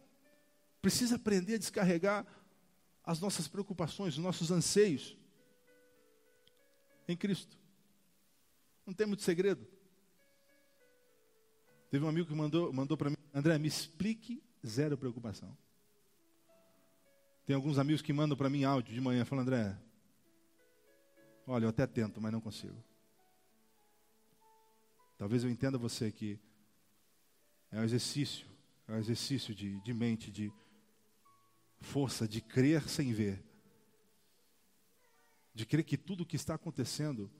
precisa 0.80 1.16
aprender 1.16 1.56
a 1.56 1.58
descarregar 1.58 2.24
as 3.04 3.20
nossas 3.20 3.48
preocupações, 3.48 4.14
os 4.16 4.24
nossos 4.24 4.52
anseios 4.52 5.18
em 7.08 7.18
Cristo. 7.18 7.58
Não 8.86 8.94
tem 8.94 9.08
muito 9.08 9.24
segredo. 9.24 9.66
Teve 11.90 12.06
um 12.06 12.08
amigo 12.08 12.28
que 12.28 12.36
mandou, 12.36 12.72
mandou 12.72 12.96
para 12.96 13.10
mim, 13.10 13.18
André, 13.34 13.58
me 13.58 13.68
explique 13.68 14.44
zero 14.64 14.96
preocupação. 14.96 15.58
Tem 17.44 17.56
alguns 17.56 17.80
amigos 17.80 18.04
que 18.04 18.14
mandam 18.14 18.38
para 18.38 18.52
mim 18.52 18.66
áudio 18.66 18.94
de 18.94 19.02
manhã, 19.02 19.26
falando, 19.26 19.48
André, 19.48 19.76
olha, 21.48 21.66
eu 21.66 21.70
até 21.70 21.88
tento, 21.88 22.22
mas 22.22 22.32
não 22.32 22.40
consigo. 22.40 22.78
Talvez 25.18 25.44
eu 25.44 25.50
entenda 25.50 25.76
você 25.76 26.12
que 26.12 26.40
é 27.72 27.80
um 27.80 27.84
exercício, 27.84 28.55
um 28.94 28.98
exercício 28.98 29.56
de, 29.56 29.80
de 29.82 29.94
mente, 29.94 30.32
de 30.32 30.52
força, 31.82 32.28
de 32.28 32.42
crer 32.42 32.88
sem 32.88 33.14
ver. 33.14 33.44
De 35.54 35.66
crer 35.66 35.84
que 35.84 35.98
tudo 35.98 36.22
o 36.22 36.26
que 36.26 36.36
está 36.36 36.56
acontecendo 36.56 37.32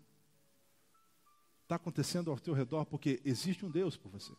está 1.64 1.76
acontecendo 1.76 2.30
ao 2.30 2.40
teu 2.40 2.54
redor 2.54 2.86
porque 2.86 3.20
existe 3.26 3.66
um 3.66 3.72
Deus 3.72 3.98
por 3.98 4.10
você. 4.10 4.34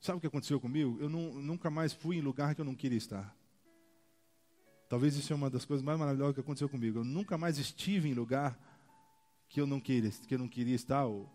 Sabe 0.00 0.18
o 0.18 0.20
que 0.20 0.26
aconteceu 0.26 0.60
comigo? 0.60 0.96
Eu 1.00 1.08
não, 1.08 1.34
nunca 1.34 1.70
mais 1.70 1.92
fui 1.92 2.16
em 2.16 2.20
lugar 2.20 2.54
que 2.54 2.60
eu 2.60 2.64
não 2.64 2.74
queria 2.74 2.98
estar. 2.98 3.36
Talvez 4.88 5.16
isso 5.16 5.32
é 5.32 5.36
uma 5.36 5.48
das 5.48 5.64
coisas 5.64 5.84
mais 5.84 5.98
maravilhosas 5.98 6.34
que 6.34 6.40
aconteceu 6.40 6.68
comigo. 6.68 6.98
Eu 6.98 7.04
nunca 7.04 7.38
mais 7.38 7.56
estive 7.56 8.08
em 8.08 8.14
lugar 8.14 8.58
que 9.48 9.60
eu 9.60 9.66
não 9.66 9.80
queria, 9.80 10.10
que 10.10 10.34
eu 10.34 10.38
não 10.38 10.48
queria 10.48 10.74
estar. 10.74 11.04
Ou 11.04 11.30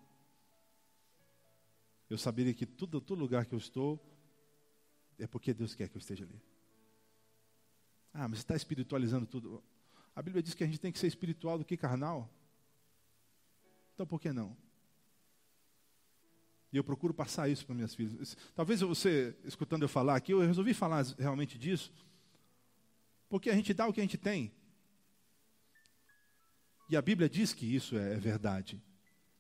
eu 2.09 2.17
saberia 2.17 2.53
que 2.53 2.65
todo, 2.65 3.01
todo 3.01 3.19
lugar 3.19 3.45
que 3.45 3.53
eu 3.53 3.59
estou 3.59 3.99
é 5.19 5.27
porque 5.27 5.53
Deus 5.53 5.75
quer 5.75 5.89
que 5.89 5.97
eu 5.97 5.99
esteja 5.99 6.23
ali. 6.23 6.41
Ah, 8.13 8.27
mas 8.27 8.39
você 8.39 8.43
está 8.43 8.55
espiritualizando 8.55 9.25
tudo. 9.25 9.63
A 10.15 10.21
Bíblia 10.21 10.41
diz 10.41 10.53
que 10.53 10.63
a 10.63 10.67
gente 10.67 10.79
tem 10.79 10.91
que 10.91 10.99
ser 10.99 11.07
espiritual 11.07 11.57
do 11.57 11.65
que 11.65 11.75
carnal. 11.75 12.29
Então 13.93 14.05
por 14.05 14.21
que 14.21 14.31
não? 14.31 14.55
E 16.71 16.77
eu 16.77 16.83
procuro 16.83 17.13
passar 17.13 17.49
isso 17.49 17.65
para 17.65 17.75
minhas 17.75 17.95
filhas. 17.95 18.37
Talvez 18.55 18.81
você, 18.81 19.35
escutando 19.43 19.83
eu 19.83 19.89
falar 19.89 20.15
aqui, 20.15 20.31
eu 20.31 20.39
resolvi 20.39 20.73
falar 20.73 21.05
realmente 21.17 21.57
disso, 21.57 21.91
porque 23.29 23.49
a 23.49 23.55
gente 23.55 23.73
dá 23.73 23.87
o 23.87 23.93
que 23.93 23.99
a 23.99 24.03
gente 24.03 24.17
tem. 24.17 24.51
E 26.89 26.95
a 26.95 27.01
Bíblia 27.01 27.29
diz 27.29 27.53
que 27.53 27.65
isso 27.65 27.97
é, 27.97 28.13
é 28.13 28.17
verdade. 28.17 28.81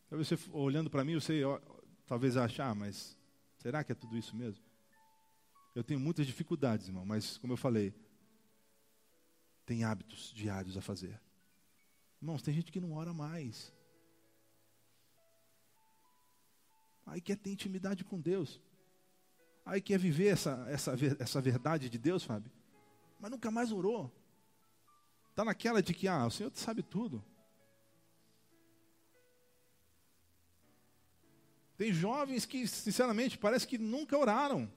Talvez 0.09 0.27
você, 0.27 0.37
olhando 0.51 0.89
para 0.89 1.03
mim, 1.03 1.15
você 1.15 1.41
talvez 2.07 2.37
achar, 2.37 2.73
mas 2.73 3.17
será 3.57 3.83
que 3.83 3.91
é 3.91 3.95
tudo 3.95 4.17
isso 4.17 4.35
mesmo? 4.35 4.63
Eu 5.75 5.83
tenho 5.83 5.99
muitas 5.99 6.25
dificuldades, 6.25 6.87
irmão, 6.87 7.05
mas 7.05 7.37
como 7.37 7.53
eu 7.53 7.57
falei, 7.57 7.93
tem 9.65 9.83
hábitos 9.83 10.31
diários 10.33 10.77
a 10.77 10.81
fazer. 10.81 11.21
Irmãos, 12.19 12.41
tem 12.41 12.53
gente 12.53 12.71
que 12.71 12.79
não 12.79 12.93
ora 12.93 13.13
mais. 13.13 13.71
Aí 17.05 17.21
quer 17.21 17.37
ter 17.37 17.51
intimidade 17.51 18.03
com 18.03 18.19
Deus. 18.19 18.59
Aí 19.65 19.81
quer 19.81 19.99
viver 19.99 20.27
essa, 20.27 20.65
essa, 20.69 20.95
essa 21.19 21.41
verdade 21.41 21.89
de 21.89 21.97
Deus, 21.97 22.23
Fábio. 22.23 22.51
Mas 23.19 23.29
nunca 23.29 23.51
mais 23.51 23.71
orou. 23.71 24.11
Está 25.29 25.45
naquela 25.45 25.83
de 25.83 25.93
que, 25.93 26.07
ah, 26.07 26.25
o 26.25 26.31
Senhor 26.31 26.51
sabe 26.55 26.81
tudo. 26.81 27.23
Tem 31.77 31.93
jovens 31.93 32.45
que, 32.45 32.67
sinceramente, 32.67 33.37
parece 33.37 33.67
que 33.67 33.77
nunca 33.77 34.17
oraram. 34.17 34.69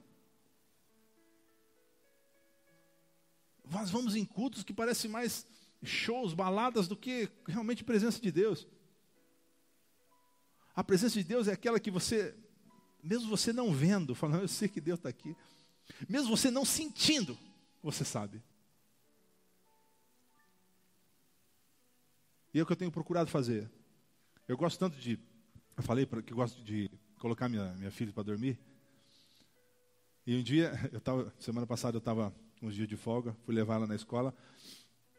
Nós 3.65 3.91
vamos 3.91 4.15
em 4.15 4.25
cultos 4.25 4.63
que 4.63 4.73
parecem 4.73 5.11
mais 5.11 5.47
shows, 5.83 6.35
baladas, 6.35 6.87
do 6.87 6.97
que 6.97 7.31
realmente 7.49 7.83
presença 7.83 8.21
de 8.21 8.31
Deus. 8.31 8.69
A 10.77 10.85
presença 10.85 11.15
de 11.15 11.25
Deus 11.25 11.49
é 11.49 11.53
aquela 11.53 11.81
que 11.81 11.91
você, 11.91 12.37
mesmo 13.03 13.29
você 13.29 13.53
não 13.53 13.73
vendo, 13.73 14.15
falando, 14.15 14.43
eu 14.43 14.49
sei 14.49 14.69
que 14.69 14.81
Deus 14.81 14.99
está 14.99 15.09
aqui, 15.09 15.35
mesmo 16.09 16.37
você 16.37 16.51
não 16.51 16.65
sentindo, 16.65 17.39
você 17.83 18.05
sabe. 18.05 18.43
E 22.53 22.59
é 22.59 22.63
o 22.63 22.67
que 22.67 22.73
eu 22.73 22.77
tenho 22.77 22.91
procurado 22.91 23.31
fazer. 23.31 23.71
Eu 24.47 24.57
gosto 24.57 24.79
tanto 24.79 24.99
de, 24.99 25.19
eu 25.81 25.83
falei 25.83 26.07
que 26.07 26.35
gosto 26.35 26.63
de 26.63 26.91
colocar 27.19 27.49
minha, 27.49 27.73
minha 27.73 27.91
filha 27.91 28.13
para 28.13 28.23
dormir. 28.23 28.59
E 30.27 30.37
um 30.37 30.43
dia, 30.43 30.73
eu 30.93 31.01
tava, 31.01 31.33
semana 31.39 31.67
passada 31.67 31.97
eu 31.97 32.01
estava 32.01 32.35
uns 32.63 32.75
dias 32.75 32.87
de 32.87 32.97
folga, 32.97 33.35
fui 33.47 33.55
levar 33.55 33.77
ela 33.77 33.87
na 33.87 33.95
escola 33.95 34.35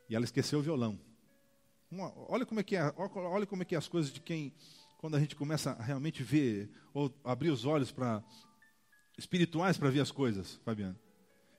e 0.07 0.15
ela 0.15 0.23
esqueceu 0.23 0.59
o 0.59 0.61
violão. 0.61 0.99
Uma, 1.89 2.13
olha 2.31 2.45
como 2.45 2.59
é 2.59 2.63
que 2.63 2.75
é, 2.75 2.93
olha 2.95 3.47
como 3.47 3.63
é 3.63 3.65
que 3.65 3.73
é 3.73 3.77
as 3.77 3.87
coisas 3.87 4.13
de 4.13 4.21
quem 4.21 4.53
quando 4.99 5.15
a 5.17 5.19
gente 5.19 5.35
começa 5.35 5.71
a 5.71 5.81
realmente 5.81 6.21
ver, 6.21 6.69
ou 6.93 7.11
abrir 7.23 7.49
os 7.49 7.65
olhos 7.65 7.91
para 7.91 8.23
espirituais 9.17 9.79
para 9.79 9.89
ver 9.89 10.01
as 10.01 10.11
coisas, 10.11 10.61
Fabiano. 10.63 10.97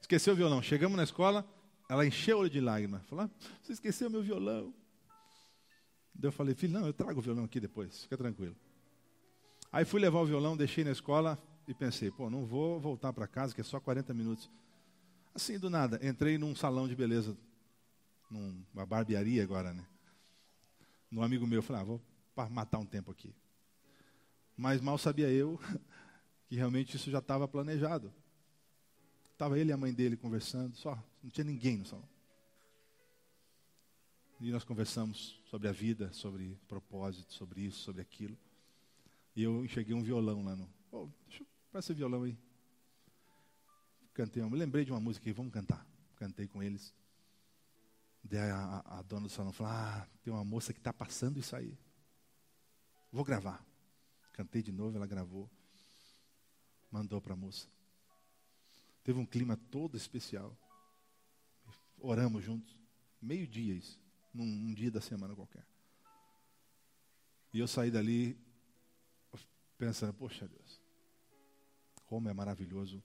Esqueceu 0.00 0.32
o 0.32 0.36
violão. 0.36 0.62
Chegamos 0.62 0.96
na 0.96 1.02
escola, 1.02 1.44
ela 1.90 2.06
encheu 2.06 2.36
o 2.36 2.40
olho 2.42 2.50
de 2.50 2.60
lágrimas. 2.60 3.04
Falou, 3.06 3.24
ah, 3.24 3.30
você 3.60 3.72
esqueceu 3.72 4.08
meu 4.08 4.22
violão. 4.22 4.72
Daí 6.14 6.28
eu 6.28 6.32
falei, 6.32 6.54
filho, 6.54 6.72
não, 6.72 6.86
eu 6.86 6.92
trago 6.92 7.18
o 7.18 7.22
violão 7.22 7.44
aqui 7.44 7.58
depois, 7.58 8.04
fica 8.04 8.16
tranquilo. 8.16 8.54
Aí 9.72 9.86
fui 9.86 9.98
levar 9.98 10.20
o 10.20 10.26
violão, 10.26 10.54
deixei 10.54 10.84
na 10.84 10.90
escola 10.90 11.42
e 11.66 11.72
pensei, 11.72 12.10
pô, 12.10 12.28
não 12.28 12.44
vou 12.44 12.78
voltar 12.78 13.10
para 13.10 13.26
casa, 13.26 13.54
que 13.54 13.62
é 13.62 13.64
só 13.64 13.80
40 13.80 14.12
minutos. 14.12 14.50
Assim, 15.34 15.58
do 15.58 15.70
nada, 15.70 15.98
entrei 16.06 16.36
num 16.36 16.54
salão 16.54 16.86
de 16.86 16.94
beleza, 16.94 17.34
numa 18.30 18.84
barbearia 18.84 19.42
agora, 19.42 19.72
né? 19.72 19.86
No 21.10 21.22
amigo 21.22 21.46
meu, 21.46 21.62
falei, 21.62 21.80
ah, 21.80 21.84
vou 21.86 22.00
matar 22.50 22.78
um 22.78 22.84
tempo 22.84 23.10
aqui. 23.10 23.34
Mas 24.54 24.82
mal 24.82 24.98
sabia 24.98 25.30
eu 25.30 25.58
que 26.46 26.54
realmente 26.54 26.96
isso 26.96 27.10
já 27.10 27.20
estava 27.20 27.48
planejado. 27.48 28.12
Estava 29.32 29.58
ele 29.58 29.70
e 29.70 29.72
a 29.72 29.76
mãe 29.76 29.92
dele 29.94 30.18
conversando, 30.18 30.76
só, 30.76 31.02
não 31.22 31.30
tinha 31.30 31.44
ninguém 31.44 31.78
no 31.78 31.86
salão. 31.86 32.08
E 34.38 34.50
nós 34.50 34.64
conversamos 34.64 35.40
sobre 35.46 35.66
a 35.68 35.72
vida, 35.72 36.12
sobre 36.12 36.58
propósito, 36.68 37.32
sobre 37.32 37.62
isso, 37.62 37.78
sobre 37.80 38.02
aquilo. 38.02 38.36
E 39.34 39.42
eu 39.42 39.64
enxerguei 39.64 39.94
um 39.94 40.02
violão 40.02 40.44
lá 40.44 40.54
no. 40.54 40.72
Oh, 40.90 41.08
deixa 41.26 41.42
eu 41.42 41.78
esse 41.78 41.94
violão 41.94 42.22
aí. 42.24 42.38
Cantei, 44.12 44.42
eu 44.42 44.50
me 44.50 44.58
lembrei 44.58 44.84
de 44.84 44.92
uma 44.92 45.00
música 45.00 45.28
aí, 45.28 45.32
vamos 45.32 45.52
cantar. 45.52 45.86
Cantei 46.16 46.46
com 46.46 46.62
eles. 46.62 46.94
Daí 48.22 48.50
a, 48.50 48.56
a, 48.56 48.98
a 48.98 49.02
dona 49.02 49.22
do 49.22 49.30
salão 49.30 49.52
falou: 49.52 49.72
Ah, 49.72 50.06
tem 50.22 50.32
uma 50.32 50.44
moça 50.44 50.72
que 50.72 50.78
está 50.78 50.92
passando 50.92 51.38
isso 51.38 51.56
aí. 51.56 51.78
Vou 53.10 53.24
gravar. 53.24 53.64
Cantei 54.32 54.62
de 54.62 54.70
novo, 54.70 54.96
ela 54.96 55.06
gravou. 55.06 55.50
Mandou 56.90 57.20
para 57.20 57.32
a 57.32 57.36
moça. 57.36 57.68
Teve 59.02 59.18
um 59.18 59.26
clima 59.26 59.56
todo 59.56 59.96
especial. 59.96 60.56
Oramos 61.98 62.44
juntos. 62.44 62.78
Meio-dia 63.20 63.74
isso. 63.74 64.00
Num, 64.32 64.44
num 64.44 64.74
dia 64.74 64.90
da 64.90 65.00
semana 65.00 65.34
qualquer. 65.34 65.66
E 67.52 67.58
eu 67.58 67.66
saí 67.66 67.90
dali 67.90 68.38
pensando, 69.82 70.14
poxa 70.14 70.46
Deus, 70.46 70.80
como 72.06 72.28
é 72.28 72.32
maravilhoso 72.32 73.02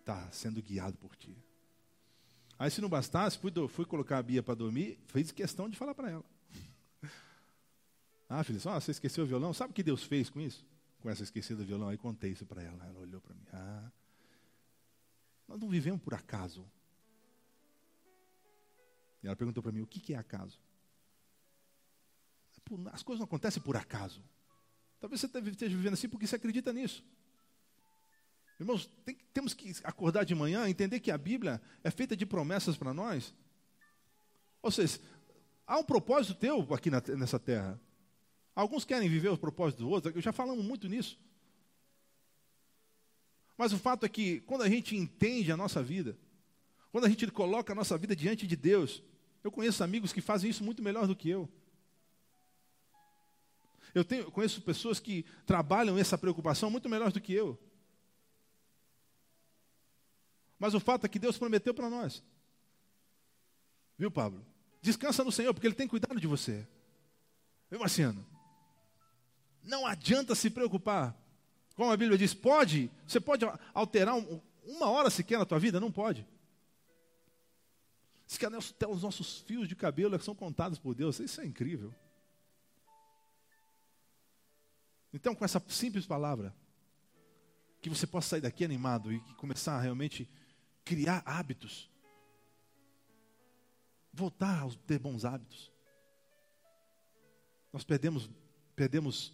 estar 0.00 0.32
sendo 0.32 0.60
guiado 0.60 0.98
por 0.98 1.14
Ti. 1.14 1.38
Aí 2.58 2.68
se 2.68 2.80
não 2.80 2.88
bastasse, 2.88 3.38
fui, 3.38 3.52
fui 3.68 3.84
colocar 3.84 4.18
a 4.18 4.22
Bia 4.22 4.42
para 4.42 4.56
dormir, 4.56 4.98
fiz 5.06 5.30
questão 5.30 5.68
de 5.68 5.78
falar 5.78 5.94
para 5.94 6.10
ela. 6.10 6.24
ah, 8.28 8.42
filha, 8.42 8.58
ah, 8.64 8.80
você 8.80 8.90
esqueceu 8.90 9.22
o 9.22 9.26
violão? 9.26 9.54
Sabe 9.54 9.70
o 9.70 9.74
que 9.74 9.84
Deus 9.84 10.02
fez 10.02 10.28
com 10.28 10.40
isso? 10.40 10.66
Com 10.98 11.08
essa 11.08 11.22
esquecida 11.22 11.62
do 11.62 11.66
violão? 11.66 11.88
Aí 11.88 11.96
contei 11.96 12.32
isso 12.32 12.44
para 12.44 12.60
ela. 12.60 12.84
Ela 12.84 12.98
olhou 12.98 13.20
para 13.20 13.32
mim. 13.32 13.46
Ah, 13.52 13.88
nós 15.46 15.60
não 15.60 15.68
vivemos 15.68 16.00
por 16.00 16.12
acaso. 16.12 16.68
E 19.22 19.28
ela 19.28 19.36
perguntou 19.36 19.62
para 19.62 19.70
mim, 19.70 19.80
o 19.80 19.86
que, 19.86 20.00
que 20.00 20.12
é 20.12 20.16
acaso? 20.16 20.58
As 22.92 23.04
coisas 23.04 23.20
não 23.20 23.26
acontecem 23.26 23.62
por 23.62 23.76
acaso. 23.76 24.20
Talvez 25.04 25.20
você 25.20 25.26
esteja 25.26 25.76
vivendo 25.76 25.92
assim 25.92 26.08
porque 26.08 26.26
você 26.26 26.36
acredita 26.36 26.72
nisso. 26.72 27.04
Irmãos, 28.58 28.88
tem, 29.04 29.18
temos 29.34 29.52
que 29.52 29.70
acordar 29.84 30.24
de 30.24 30.34
manhã, 30.34 30.66
entender 30.66 30.98
que 30.98 31.10
a 31.10 31.18
Bíblia 31.18 31.60
é 31.82 31.90
feita 31.90 32.16
de 32.16 32.24
promessas 32.24 32.74
para 32.74 32.94
nós. 32.94 33.34
Ou 34.62 34.70
seja, 34.70 34.98
há 35.66 35.76
um 35.78 35.84
propósito 35.84 36.34
teu 36.34 36.66
aqui 36.72 36.88
na, 36.88 37.02
nessa 37.18 37.38
terra. 37.38 37.78
Alguns 38.56 38.86
querem 38.86 39.06
viver 39.06 39.28
o 39.28 39.36
propósito 39.36 39.80
do 39.80 39.90
outro, 39.90 40.18
já 40.22 40.32
falamos 40.32 40.64
muito 40.64 40.88
nisso. 40.88 41.20
Mas 43.58 43.74
o 43.74 43.78
fato 43.78 44.06
é 44.06 44.08
que 44.08 44.40
quando 44.46 44.62
a 44.62 44.70
gente 44.70 44.96
entende 44.96 45.52
a 45.52 45.56
nossa 45.58 45.82
vida, 45.82 46.16
quando 46.90 47.04
a 47.04 47.10
gente 47.10 47.30
coloca 47.30 47.74
a 47.74 47.76
nossa 47.76 47.98
vida 47.98 48.16
diante 48.16 48.46
de 48.46 48.56
Deus, 48.56 49.02
eu 49.42 49.52
conheço 49.52 49.84
amigos 49.84 50.14
que 50.14 50.22
fazem 50.22 50.48
isso 50.48 50.64
muito 50.64 50.82
melhor 50.82 51.06
do 51.06 51.14
que 51.14 51.28
eu. 51.28 51.46
Eu 53.94 54.04
tenho, 54.04 54.30
conheço 54.30 54.60
pessoas 54.60 54.98
que 54.98 55.24
trabalham 55.46 55.96
essa 55.96 56.18
preocupação 56.18 56.68
muito 56.68 56.88
melhor 56.88 57.12
do 57.12 57.20
que 57.20 57.32
eu. 57.32 57.58
Mas 60.58 60.74
o 60.74 60.80
fato 60.80 61.06
é 61.06 61.08
que 61.08 61.18
Deus 61.18 61.38
prometeu 61.38 61.72
para 61.72 61.88
nós. 61.88 62.22
Viu, 63.96 64.10
Pablo? 64.10 64.44
Descansa 64.82 65.22
no 65.22 65.30
Senhor, 65.30 65.54
porque 65.54 65.66
Ele 65.66 65.74
tem 65.74 65.86
cuidado 65.86 66.20
de 66.20 66.26
você. 66.26 66.66
Viu, 67.70 67.78
Marciano? 67.78 68.26
Não 69.62 69.86
adianta 69.86 70.34
se 70.34 70.50
preocupar. 70.50 71.16
Como 71.76 71.90
a 71.90 71.96
Bíblia 71.96 72.18
diz, 72.18 72.34
pode, 72.34 72.90
você 73.06 73.20
pode 73.20 73.44
alterar 73.72 74.14
um, 74.14 74.40
uma 74.64 74.90
hora 74.90 75.10
sequer 75.10 75.38
na 75.38 75.46
tua 75.46 75.58
vida? 75.58 75.80
Não 75.80 75.92
pode. 75.92 76.26
Diz 78.26 78.38
que 78.38 78.46
até 78.46 78.86
os 78.86 79.02
nossos 79.02 79.40
fios 79.40 79.68
de 79.68 79.76
cabelo 79.76 80.20
são 80.20 80.34
contados 80.34 80.78
por 80.78 80.94
Deus. 80.94 81.20
Isso 81.20 81.40
é 81.40 81.46
incrível. 81.46 81.94
Então, 85.14 85.32
com 85.32 85.44
essa 85.44 85.62
simples 85.68 86.04
palavra, 86.04 86.52
que 87.80 87.88
você 87.88 88.04
possa 88.04 88.30
sair 88.30 88.40
daqui 88.40 88.64
animado 88.64 89.12
e 89.12 89.20
começar 89.34 89.76
a 89.76 89.80
realmente 89.80 90.28
criar 90.84 91.22
hábitos. 91.24 91.88
Voltar 94.12 94.66
a 94.66 94.70
ter 94.88 94.98
bons 94.98 95.24
hábitos. 95.24 95.70
Nós 97.72 97.84
perdemos, 97.84 98.28
perdemos, 98.74 99.32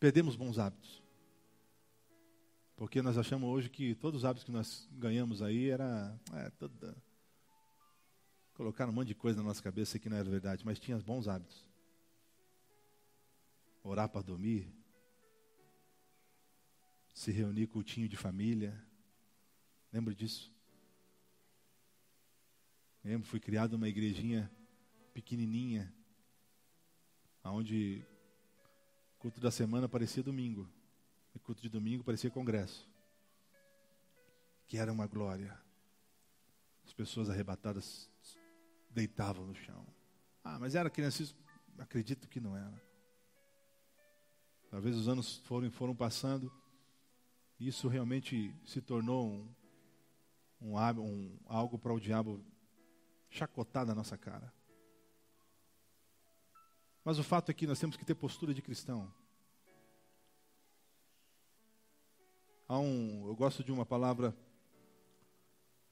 perdemos 0.00 0.34
bons 0.34 0.58
hábitos. 0.58 1.00
Porque 2.76 3.00
nós 3.00 3.16
achamos 3.16 3.48
hoje 3.48 3.70
que 3.70 3.94
todos 3.94 4.22
os 4.22 4.24
hábitos 4.24 4.42
que 4.42 4.50
nós 4.50 4.88
ganhamos 4.90 5.40
aí 5.40 5.70
era 5.70 6.20
é, 6.32 6.50
toda, 6.50 6.96
colocaram 8.54 8.90
um 8.90 8.94
monte 8.94 9.08
de 9.08 9.14
coisa 9.14 9.38
na 9.38 9.44
nossa 9.44 9.62
cabeça 9.62 10.00
que 10.00 10.08
não 10.08 10.16
era 10.16 10.28
verdade, 10.28 10.66
mas 10.66 10.80
tinha 10.80 10.98
bons 10.98 11.28
hábitos 11.28 11.73
orar 13.84 14.08
para 14.08 14.22
dormir, 14.22 14.74
se 17.12 17.30
reunir 17.30 17.66
cultinho 17.68 18.08
de 18.08 18.16
família. 18.16 18.82
Lembra 19.92 20.14
disso? 20.14 20.52
Lembro, 23.04 23.28
fui 23.28 23.38
criado 23.38 23.72
numa 23.72 23.88
igrejinha 23.88 24.50
pequenininha, 25.12 25.94
onde 27.44 28.02
culto 29.18 29.40
da 29.40 29.50
semana 29.50 29.88
parecia 29.88 30.22
domingo, 30.22 30.68
e 31.34 31.38
culto 31.38 31.62
de 31.62 31.68
domingo 31.68 32.02
parecia 32.02 32.30
congresso, 32.30 32.88
que 34.66 34.78
era 34.78 34.90
uma 34.90 35.06
glória. 35.06 35.56
As 36.86 36.92
pessoas 36.94 37.28
arrebatadas 37.28 38.10
deitavam 38.90 39.46
no 39.46 39.54
chão. 39.54 39.86
Ah, 40.42 40.58
mas 40.58 40.74
era 40.74 40.88
criança, 40.88 41.34
acredito 41.78 42.28
que 42.28 42.40
não 42.40 42.56
era. 42.56 42.93
Talvez 44.74 44.96
os 44.96 45.06
anos 45.06 45.36
foram, 45.44 45.70
foram 45.70 45.94
passando, 45.94 46.52
e 47.60 47.68
isso 47.68 47.86
realmente 47.86 48.52
se 48.66 48.80
tornou 48.80 49.24
um, 49.24 49.48
um, 50.60 50.76
um 50.76 51.38
algo 51.46 51.78
para 51.78 51.94
o 51.94 52.00
diabo 52.00 52.44
chacotar 53.30 53.86
na 53.86 53.94
nossa 53.94 54.18
cara. 54.18 54.52
Mas 57.04 57.20
o 57.20 57.22
fato 57.22 57.50
é 57.50 57.54
que 57.54 57.68
nós 57.68 57.78
temos 57.78 57.96
que 57.96 58.04
ter 58.04 58.16
postura 58.16 58.52
de 58.52 58.60
cristão. 58.60 59.08
Há 62.66 62.76
um, 62.76 63.28
eu 63.28 63.36
gosto 63.36 63.62
de 63.62 63.70
uma 63.70 63.86
palavra 63.86 64.36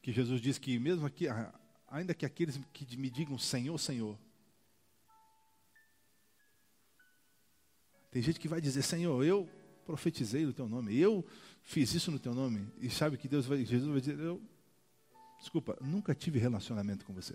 que 0.02 0.10
Jesus 0.10 0.40
diz 0.40 0.58
que 0.58 0.76
mesmo 0.80 1.06
aqui, 1.06 1.26
ainda 1.86 2.14
que 2.14 2.26
aqueles 2.26 2.58
que 2.72 2.96
me 2.96 3.08
digam 3.08 3.38
Senhor, 3.38 3.78
Senhor, 3.78 4.18
Tem 8.12 8.20
gente 8.20 8.38
que 8.38 8.46
vai 8.46 8.60
dizer, 8.60 8.82
Senhor, 8.82 9.24
eu 9.24 9.48
profetizei 9.86 10.44
no 10.44 10.52
teu 10.52 10.68
nome, 10.68 10.94
eu 10.94 11.24
fiz 11.62 11.94
isso 11.94 12.10
no 12.10 12.18
teu 12.18 12.34
nome. 12.34 12.70
E 12.78 12.90
sabe 12.90 13.16
que 13.16 13.26
Deus 13.26 13.46
vai, 13.46 13.64
Jesus 13.64 13.90
vai 13.90 14.00
dizer, 14.00 14.18
eu, 14.18 14.40
desculpa, 15.40 15.78
nunca 15.80 16.14
tive 16.14 16.38
relacionamento 16.38 17.06
com 17.06 17.14
você. 17.14 17.34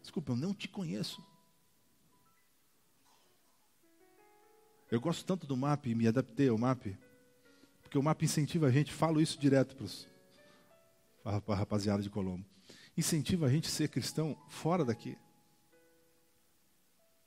Desculpa, 0.00 0.32
eu 0.32 0.36
não 0.36 0.54
te 0.54 0.68
conheço. 0.68 1.20
Eu 4.88 5.00
gosto 5.00 5.24
tanto 5.26 5.44
do 5.44 5.56
MAP 5.56 5.86
e 5.86 5.94
me 5.96 6.06
adaptei 6.06 6.48
ao 6.48 6.56
MAP, 6.56 6.96
porque 7.82 7.98
o 7.98 8.02
MAP 8.02 8.22
incentiva 8.22 8.68
a 8.68 8.70
gente, 8.70 8.92
falo 8.92 9.20
isso 9.20 9.36
direto 9.36 9.76
para 11.24 11.42
a 11.54 11.56
rapaziada 11.56 12.02
de 12.02 12.08
Colombo, 12.08 12.46
incentiva 12.96 13.46
a 13.46 13.50
gente 13.50 13.66
a 13.66 13.70
ser 13.70 13.88
cristão 13.88 14.40
fora 14.48 14.84
daqui. 14.84 15.18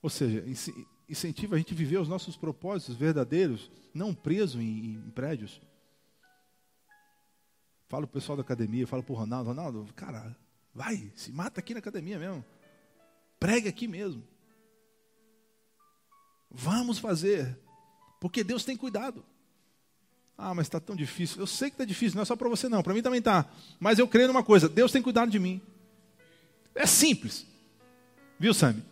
Ou 0.02 0.10
seja, 0.10 0.44
incentiva 1.12 1.56
a 1.56 1.58
gente 1.58 1.74
a 1.74 1.78
viver 1.78 1.98
os 1.98 2.08
nossos 2.08 2.38
propósitos 2.38 2.96
verdadeiros, 2.96 3.70
não 3.94 4.14
preso 4.14 4.62
em, 4.62 4.96
em 4.96 5.12
prédios. 5.12 5.62
Falo 7.90 8.08
para 8.08 8.12
o 8.12 8.22
pessoal 8.22 8.38
da 8.38 8.42
academia, 8.42 8.88
falo 8.88 9.04
para 9.04 9.14
o 9.14 9.18
Ronaldo, 9.18 9.50
Ronaldo, 9.50 9.94
cara, 9.94 10.36
vai, 10.74 11.12
se 11.16 11.32
mata 11.32 11.60
aqui 11.60 11.74
na 11.74 11.80
academia 11.80 12.18
mesmo. 12.18 12.44
Pregue 13.38 13.68
aqui 13.68 13.88
mesmo. 13.88 14.24
Vamos 16.50 17.00
fazer, 17.00 17.60
porque 18.20 18.44
Deus 18.44 18.64
tem 18.64 18.78
cuidado. 18.78 19.26
Ah, 20.38 20.54
mas 20.54 20.68
está 20.68 20.80
tão 20.80 20.96
difícil. 20.96 21.40
Eu 21.40 21.48
sei 21.48 21.70
que 21.70 21.76
está 21.76 21.86
difícil, 21.86 22.16
não 22.16 22.24
é 22.24 22.26
só 22.26 22.36
para 22.36 22.50
você 22.50 22.70
não, 22.70 22.82
para 22.82 22.94
mim 22.94 23.02
também 23.02 23.20
está. 23.20 23.46
Mas 23.80 24.00
eu 24.00 24.08
creio 24.08 24.28
numa 24.28 24.44
coisa, 24.44 24.70
Deus 24.70 24.92
tem 24.92 25.02
cuidado 25.02 25.30
de 25.30 25.38
mim. 25.38 25.62
É 26.74 26.86
simples. 26.86 27.46
Viu, 28.40 28.54
Sammy? 28.54 28.84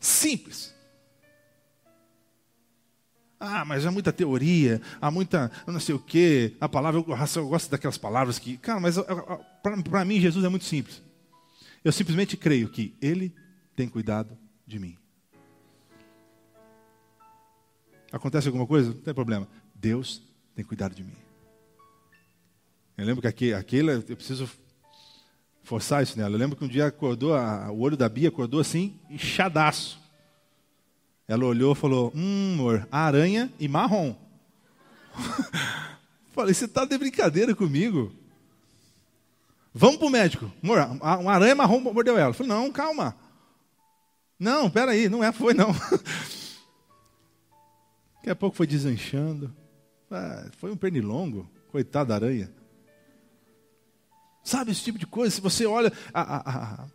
Simples. 0.00 0.74
Ah, 3.40 3.64
mas 3.64 3.86
há 3.86 3.90
muita 3.90 4.12
teoria, 4.12 4.80
há 5.00 5.10
muita 5.10 5.50
não 5.66 5.78
sei 5.78 5.94
o 5.94 5.98
quê, 5.98 6.56
a 6.60 6.68
palavra, 6.68 7.00
eu, 7.00 7.06
eu 7.36 7.48
gosto 7.48 7.70
daquelas 7.70 7.96
palavras 7.96 8.38
que. 8.38 8.56
Cara, 8.56 8.80
mas 8.80 8.96
para 9.62 10.04
mim 10.04 10.20
Jesus 10.20 10.44
é 10.44 10.48
muito 10.48 10.64
simples. 10.64 11.02
Eu 11.84 11.92
simplesmente 11.92 12.36
creio 12.36 12.68
que 12.68 12.96
Ele 13.00 13.32
tem 13.76 13.88
cuidado 13.88 14.36
de 14.66 14.78
mim. 14.78 14.96
Acontece 18.10 18.48
alguma 18.48 18.66
coisa? 18.66 18.90
Não 18.90 19.00
tem 19.00 19.14
problema. 19.14 19.46
Deus 19.74 20.22
tem 20.54 20.64
cuidado 20.64 20.94
de 20.94 21.04
mim. 21.04 21.14
Eu 22.96 23.06
lembro 23.06 23.22
que 23.22 23.28
aquele, 23.28 23.54
aquele 23.54 23.92
eu 23.92 24.16
preciso 24.16 24.50
forçar 25.62 26.02
isso 26.02 26.18
nela. 26.18 26.34
Eu 26.34 26.38
lembro 26.38 26.56
que 26.56 26.64
um 26.64 26.68
dia 26.68 26.86
acordou, 26.86 27.34
a, 27.34 27.70
o 27.70 27.78
olho 27.80 27.96
da 27.96 28.08
Bia 28.08 28.28
acordou 28.28 28.58
assim, 28.58 28.98
inchadaço. 29.08 30.00
Ela 31.28 31.44
olhou 31.44 31.74
e 31.74 31.76
falou: 31.76 32.10
Hum, 32.14 32.54
amor, 32.54 32.88
aranha 32.90 33.52
e 33.60 33.68
marrom. 33.68 34.16
Falei: 36.32 36.54
Você 36.54 36.64
está 36.64 36.86
de 36.86 36.96
brincadeira 36.96 37.54
comigo? 37.54 38.10
Vamos 39.74 39.98
para 39.98 40.06
o 40.06 40.10
médico. 40.10 40.50
Amor, 40.62 40.78
uma 41.20 41.32
aranha 41.32 41.54
marrom 41.54 41.80
mordeu 41.80 42.16
ela. 42.16 42.32
Falei: 42.32 42.50
Não, 42.50 42.72
calma. 42.72 43.14
Não, 44.38 44.70
peraí, 44.70 45.08
não 45.08 45.22
é, 45.22 45.30
foi 45.30 45.52
não. 45.52 45.70
Daqui 48.16 48.30
a 48.30 48.36
pouco 48.36 48.56
foi 48.56 48.66
desanchando. 48.66 49.54
Ah, 50.10 50.46
foi 50.56 50.72
um 50.72 50.76
pernilongo, 50.76 51.50
coitado 51.70 52.08
da 52.08 52.14
aranha. 52.14 52.50
Sabe 54.42 54.70
esse 54.70 54.82
tipo 54.82 54.98
de 54.98 55.06
coisa? 55.06 55.34
Se 55.34 55.42
você 55.42 55.66
olha, 55.66 55.92
a, 56.14 56.22
a, 56.22 56.82
a, 56.82 56.86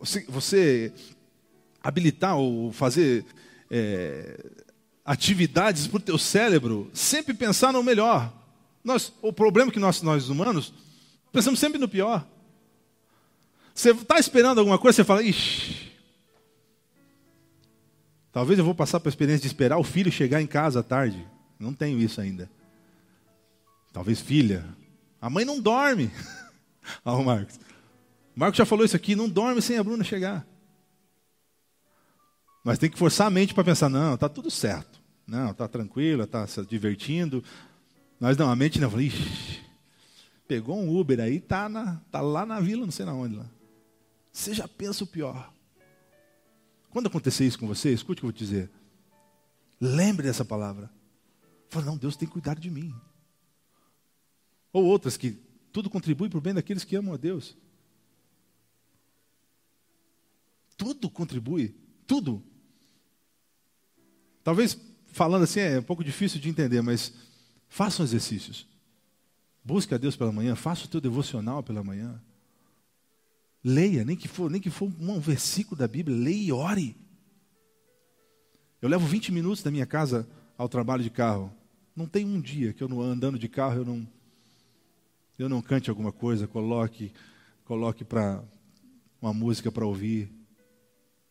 você, 0.00 0.24
você, 0.28 0.94
habilitar 1.84 2.34
ou 2.38 2.72
fazer 2.72 3.26
é, 3.70 4.42
atividades 5.04 5.86
para 5.86 5.98
o 5.98 6.00
teu 6.00 6.16
cérebro, 6.16 6.90
sempre 6.94 7.34
pensar 7.34 7.74
no 7.74 7.82
melhor. 7.82 8.32
Nós, 8.82 9.12
o 9.20 9.30
problema 9.30 9.70
é 9.70 9.72
que 9.72 9.78
nós, 9.78 10.00
nós 10.00 10.30
humanos, 10.30 10.72
pensamos 11.30 11.60
sempre 11.60 11.78
no 11.78 11.86
pior. 11.86 12.26
Você 13.74 13.90
está 13.90 14.18
esperando 14.18 14.58
alguma 14.60 14.78
coisa, 14.78 14.96
você 14.96 15.04
fala, 15.04 15.22
ixi, 15.22 15.92
talvez 18.32 18.58
eu 18.58 18.64
vou 18.64 18.74
passar 18.74 18.98
para 18.98 19.08
a 19.08 19.12
experiência 19.12 19.42
de 19.42 19.48
esperar 19.48 19.76
o 19.76 19.84
filho 19.84 20.10
chegar 20.10 20.40
em 20.40 20.46
casa 20.46 20.80
à 20.80 20.82
tarde. 20.82 21.26
Não 21.58 21.74
tenho 21.74 22.00
isso 22.00 22.20
ainda. 22.20 22.50
Talvez 23.92 24.20
filha. 24.20 24.64
A 25.20 25.28
mãe 25.28 25.44
não 25.44 25.60
dorme. 25.60 26.10
Olha 27.04 27.18
o 27.18 27.24
Marcos. 27.24 27.56
O 28.34 28.40
Marcos 28.40 28.56
já 28.56 28.64
falou 28.64 28.84
isso 28.84 28.96
aqui, 28.96 29.14
não 29.14 29.28
dorme 29.28 29.60
sem 29.60 29.76
a 29.76 29.84
Bruna 29.84 30.02
chegar. 30.02 30.46
Mas 32.64 32.78
tem 32.78 32.90
que 32.90 32.98
forçar 32.98 33.26
a 33.26 33.30
mente 33.30 33.52
para 33.52 33.62
pensar, 33.62 33.90
não, 33.90 34.14
está 34.14 34.28
tudo 34.28 34.50
certo. 34.50 34.98
Não, 35.26 35.50
está 35.50 35.68
tranquila, 35.68 36.24
está 36.24 36.46
se 36.46 36.64
divertindo. 36.64 37.44
Mas 38.18 38.38
não, 38.38 38.50
a 38.50 38.56
mente 38.56 38.80
não, 38.80 38.98
ixi, 38.98 39.60
pegou 40.48 40.76
um 40.78 40.98
Uber 40.98 41.20
aí, 41.20 41.36
está 41.36 41.68
tá 42.10 42.20
lá 42.22 42.46
na 42.46 42.60
vila, 42.60 42.86
não 42.86 42.90
sei 42.90 43.04
na 43.04 43.12
onde 43.12 43.36
lá. 43.36 43.46
Você 44.32 44.54
já 44.54 44.66
pensa 44.66 45.04
o 45.04 45.06
pior. 45.06 45.52
Quando 46.90 47.06
acontecer 47.06 47.44
isso 47.44 47.58
com 47.58 47.66
você, 47.66 47.92
escute 47.92 48.18
o 48.18 48.22
que 48.22 48.26
eu 48.26 48.30
vou 48.30 48.32
te 48.32 48.44
dizer. 48.44 48.70
Lembre 49.80 50.26
dessa 50.26 50.44
palavra. 50.44 50.90
Fala, 51.68 51.86
não, 51.86 51.96
Deus 51.96 52.16
tem 52.16 52.26
cuidado 52.26 52.60
de 52.60 52.70
mim. 52.70 52.94
Ou 54.72 54.84
outras 54.84 55.16
que 55.16 55.38
tudo 55.72 55.90
contribui 55.90 56.28
para 56.28 56.38
o 56.38 56.40
bem 56.40 56.54
daqueles 56.54 56.84
que 56.84 56.96
amam 56.96 57.14
a 57.14 57.16
Deus. 57.16 57.56
Tudo 60.76 61.10
contribui, 61.10 61.74
tudo. 62.06 62.42
Talvez 64.44 64.78
falando 65.06 65.42
assim 65.42 65.60
é 65.60 65.78
um 65.80 65.82
pouco 65.82 66.04
difícil 66.04 66.38
de 66.38 66.48
entender, 66.48 66.82
mas 66.82 67.12
façam 67.68 68.04
exercícios. 68.04 68.68
Busque 69.64 69.94
a 69.94 69.98
Deus 69.98 70.14
pela 70.14 70.30
manhã, 70.30 70.54
faça 70.54 70.84
o 70.84 70.88
teu 70.88 71.00
devocional 71.00 71.62
pela 71.62 71.82
manhã. 71.82 72.20
Leia, 73.64 74.04
nem 74.04 74.14
que 74.14 74.28
for, 74.28 74.50
nem 74.50 74.60
que 74.60 74.68
for 74.68 74.92
um 75.00 75.18
versículo 75.18 75.76
da 75.76 75.88
Bíblia, 75.88 76.16
leia 76.16 76.48
e 76.48 76.52
ore. 76.52 76.96
Eu 78.82 78.90
levo 78.90 79.06
20 79.06 79.32
minutos 79.32 79.62
da 79.62 79.70
minha 79.70 79.86
casa 79.86 80.28
ao 80.58 80.68
trabalho 80.68 81.02
de 81.02 81.08
carro. 81.08 81.50
Não 81.96 82.06
tem 82.06 82.26
um 82.26 82.38
dia 82.38 82.74
que 82.74 82.82
eu 82.82 82.88
não 82.88 83.00
andando 83.00 83.38
de 83.38 83.48
carro 83.48 83.78
eu 83.78 83.84
não 83.84 84.06
eu 85.36 85.48
não 85.48 85.60
cante 85.60 85.90
alguma 85.90 86.12
coisa, 86.12 86.46
coloque, 86.46 87.12
coloque 87.64 88.04
para 88.04 88.44
uma 89.20 89.34
música 89.34 89.72
para 89.72 89.84
ouvir, 89.84 90.30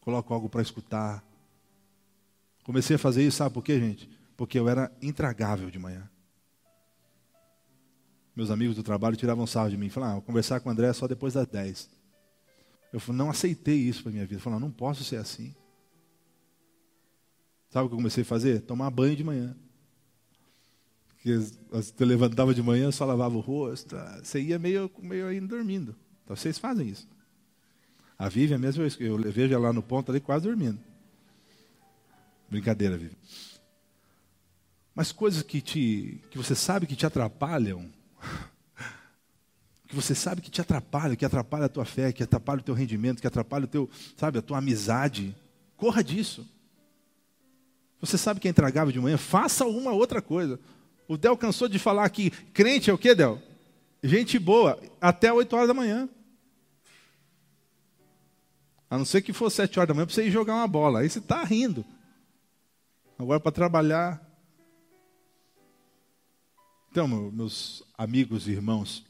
coloque 0.02 0.34
algo 0.34 0.50
para 0.50 0.62
escutar. 0.62 1.24
Comecei 2.64 2.96
a 2.96 3.00
fazer 3.00 3.26
isso, 3.26 3.38
sabe 3.38 3.54
por 3.54 3.64
quê, 3.64 3.80
gente? 3.80 4.10
Porque 4.38 4.58
eu 4.58 4.68
era 4.70 4.92
intragável 5.02 5.70
de 5.70 5.78
manhã. 5.78 6.10
Meus 8.36 8.50
amigos 8.50 8.76
do 8.76 8.84
trabalho 8.84 9.16
tiravam 9.16 9.46
sarro 9.46 9.70
de 9.70 9.78
mim, 9.78 9.90
falavam, 9.90 10.16
ah, 10.16 10.20
vou 10.20 10.24
conversar 10.24 10.60
com 10.60 10.70
o 10.70 10.72
André 10.72 10.92
só 10.94 11.08
depois 11.08 11.34
das 11.34 11.46
10. 11.46 11.90
Eu 12.92 13.02
não 13.14 13.30
aceitei 13.30 13.78
isso 13.78 14.04
para 14.04 14.12
minha 14.12 14.26
vida. 14.26 14.42
Falei, 14.42 14.60
não 14.60 14.72
posso 14.72 15.04
ser 15.04 15.18
assim. 15.18 15.54
Sabe 17.70 17.86
o 17.86 17.90
que 17.90 17.94
eu 17.94 17.98
comecei 17.98 18.24
a 18.24 18.26
fazer? 18.26 18.62
Tomar 18.62 18.90
banho 18.90 19.16
de 19.16 19.24
manhã 19.24 19.56
que 21.24 21.38
você 21.72 22.04
levantava 22.04 22.54
de 22.54 22.62
manhã, 22.62 22.92
só 22.92 23.06
lavava 23.06 23.38
o 23.38 23.40
rosto, 23.40 23.96
tá? 23.96 24.20
você 24.22 24.42
ia 24.42 24.60
meio, 24.60 24.92
meio 25.02 25.28
ainda 25.28 25.48
dormindo. 25.48 25.96
Então 26.22 26.36
vocês 26.36 26.58
fazem 26.58 26.90
isso. 26.90 27.08
A 28.20 28.28
Vivian 28.28 28.58
mesmo, 28.58 28.84
eu 29.00 29.18
vejo 29.32 29.54
ela 29.54 29.68
lá 29.68 29.74
no 29.74 29.82
ponto 29.82 30.12
ali 30.12 30.20
quase 30.20 30.44
dormindo. 30.46 30.78
Brincadeira, 32.54 32.96
Vivian. 32.96 33.18
Mas 34.94 35.12
coisas 35.12 35.42
que, 35.42 35.60
te, 35.60 36.22
que 36.30 36.38
você 36.38 36.54
sabe 36.54 36.86
que 36.86 36.96
te 36.96 37.04
atrapalham, 37.04 37.90
que 39.88 39.96
você 39.96 40.14
sabe 40.14 40.40
que 40.40 40.52
te 40.52 40.62
atrapalham, 40.62 41.16
que 41.16 41.26
atrapalha 41.26 41.66
a 41.66 41.70
tua 41.70 41.84
fé, 41.84 42.14
que 42.14 42.22
atrapalha 42.22 42.60
o 42.60 42.64
teu 42.64 42.76
rendimento, 42.76 43.22
que 43.22 43.26
atrapalha 43.26 43.66
o 43.66 43.68
teu, 43.68 43.90
sabe, 44.16 44.38
a 44.38 44.42
tua 44.42 44.60
amizade, 44.60 45.36
corra 45.76 46.04
disso. 46.04 46.48
Você 48.00 48.20
sabe 48.20 48.40
que 48.40 48.48
é 48.48 48.52
intragável 48.52 48.92
de 48.92 49.00
manhã, 49.00 49.18
faça 49.18 49.66
uma 49.66 49.92
outra 49.92 50.22
coisa. 50.22 50.60
O 51.08 51.18
Del 51.18 51.36
cansou 51.36 51.68
de 51.68 51.80
falar 51.80 52.08
que 52.10 52.30
crente 52.30 52.92
é 52.92 52.94
o 52.94 53.00
que, 53.00 53.16
Del? 53.16 53.42
Gente 54.04 54.38
boa, 54.38 54.80
até 55.02 55.34
8 55.34 55.56
horas 55.56 55.68
da 55.70 55.74
manhã. 55.74 56.08
A 58.92 58.98
não 59.00 59.06
ser 59.06 59.24
que 59.24 59.34
fosse 59.34 59.56
7 59.56 59.80
horas 59.80 59.88
da 59.88 59.94
manhã 59.96 60.06
para 60.06 60.14
você 60.14 60.28
ir 60.28 60.30
jogar 60.30 60.54
uma 60.54 60.68
bola. 60.68 61.00
Aí 61.00 61.10
você 61.10 61.18
está 61.18 61.44
rindo. 61.44 61.84
Agora 63.24 63.40
para 63.40 63.54
trabalhar. 63.54 64.22
Então, 66.92 67.08
meus 67.08 67.82
amigos 67.98 68.50
e 68.50 68.52
irmãos, 68.52 69.06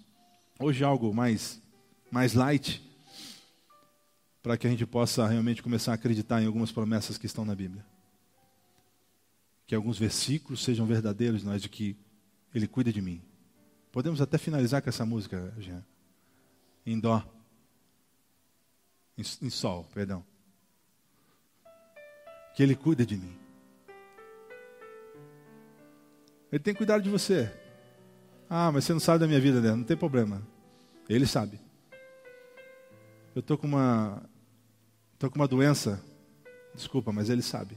hoje 0.60 0.84
é 0.84 0.86
algo 0.86 1.12
mais, 1.12 1.60
mais 2.12 2.36
light, 2.36 2.80
para 4.44 4.56
que 4.56 4.68
a 4.68 4.70
gente 4.70 4.86
possa 4.86 5.26
realmente 5.26 5.64
começar 5.64 5.94
a 5.94 5.96
acreditar 5.96 6.40
em 6.44 6.46
algumas 6.46 6.72
promessas 6.72 7.18
que 7.18 7.26
estão 7.26 7.44
na 7.44 7.56
Bíblia 7.56 7.84
que 9.66 9.74
alguns 9.74 9.98
versículos 9.98 10.64
sejam 10.64 10.86
verdadeiros, 10.86 11.44
nós 11.44 11.60
de 11.60 11.68
que 11.68 11.98
Ele 12.54 12.68
cuida 12.68 12.94
de 12.94 13.02
mim. 13.02 13.20
Podemos 13.92 14.22
até 14.22 14.38
finalizar 14.38 14.84
com 14.84 14.90
essa 14.90 15.06
música, 15.06 15.52
Jean. 15.58 15.84
Em 16.86 17.00
dó. 17.00 17.26
Em, 19.18 19.24
em 19.42 19.50
sol, 19.50 19.90
perdão. 19.92 20.24
Que 22.56 22.62
Ele 22.62 22.76
cuida 22.76 23.04
de 23.04 23.18
mim. 23.18 23.43
Ele 26.54 26.60
tem 26.60 26.76
cuidado 26.76 27.02
de 27.02 27.10
você. 27.10 27.52
Ah, 28.48 28.72
mas 28.72 28.84
você 28.84 28.94
não 28.94 29.00
sabe 29.00 29.22
da 29.22 29.28
minha 29.28 29.40
vida, 29.40 29.60
né? 29.60 29.72
Não 29.72 29.84
tem 29.84 29.98
problema. 29.98 30.40
Ele 31.10 31.26
sabe. 31.26 31.60
Eu 33.34 33.40
estou 33.40 33.58
com 33.58 33.66
uma. 33.66 34.22
Estou 35.14 35.32
com 35.32 35.36
uma 35.38 35.48
doença. 35.48 36.00
Desculpa, 36.76 37.12
mas 37.12 37.32
ele 37.32 37.42
sabe. 37.42 37.76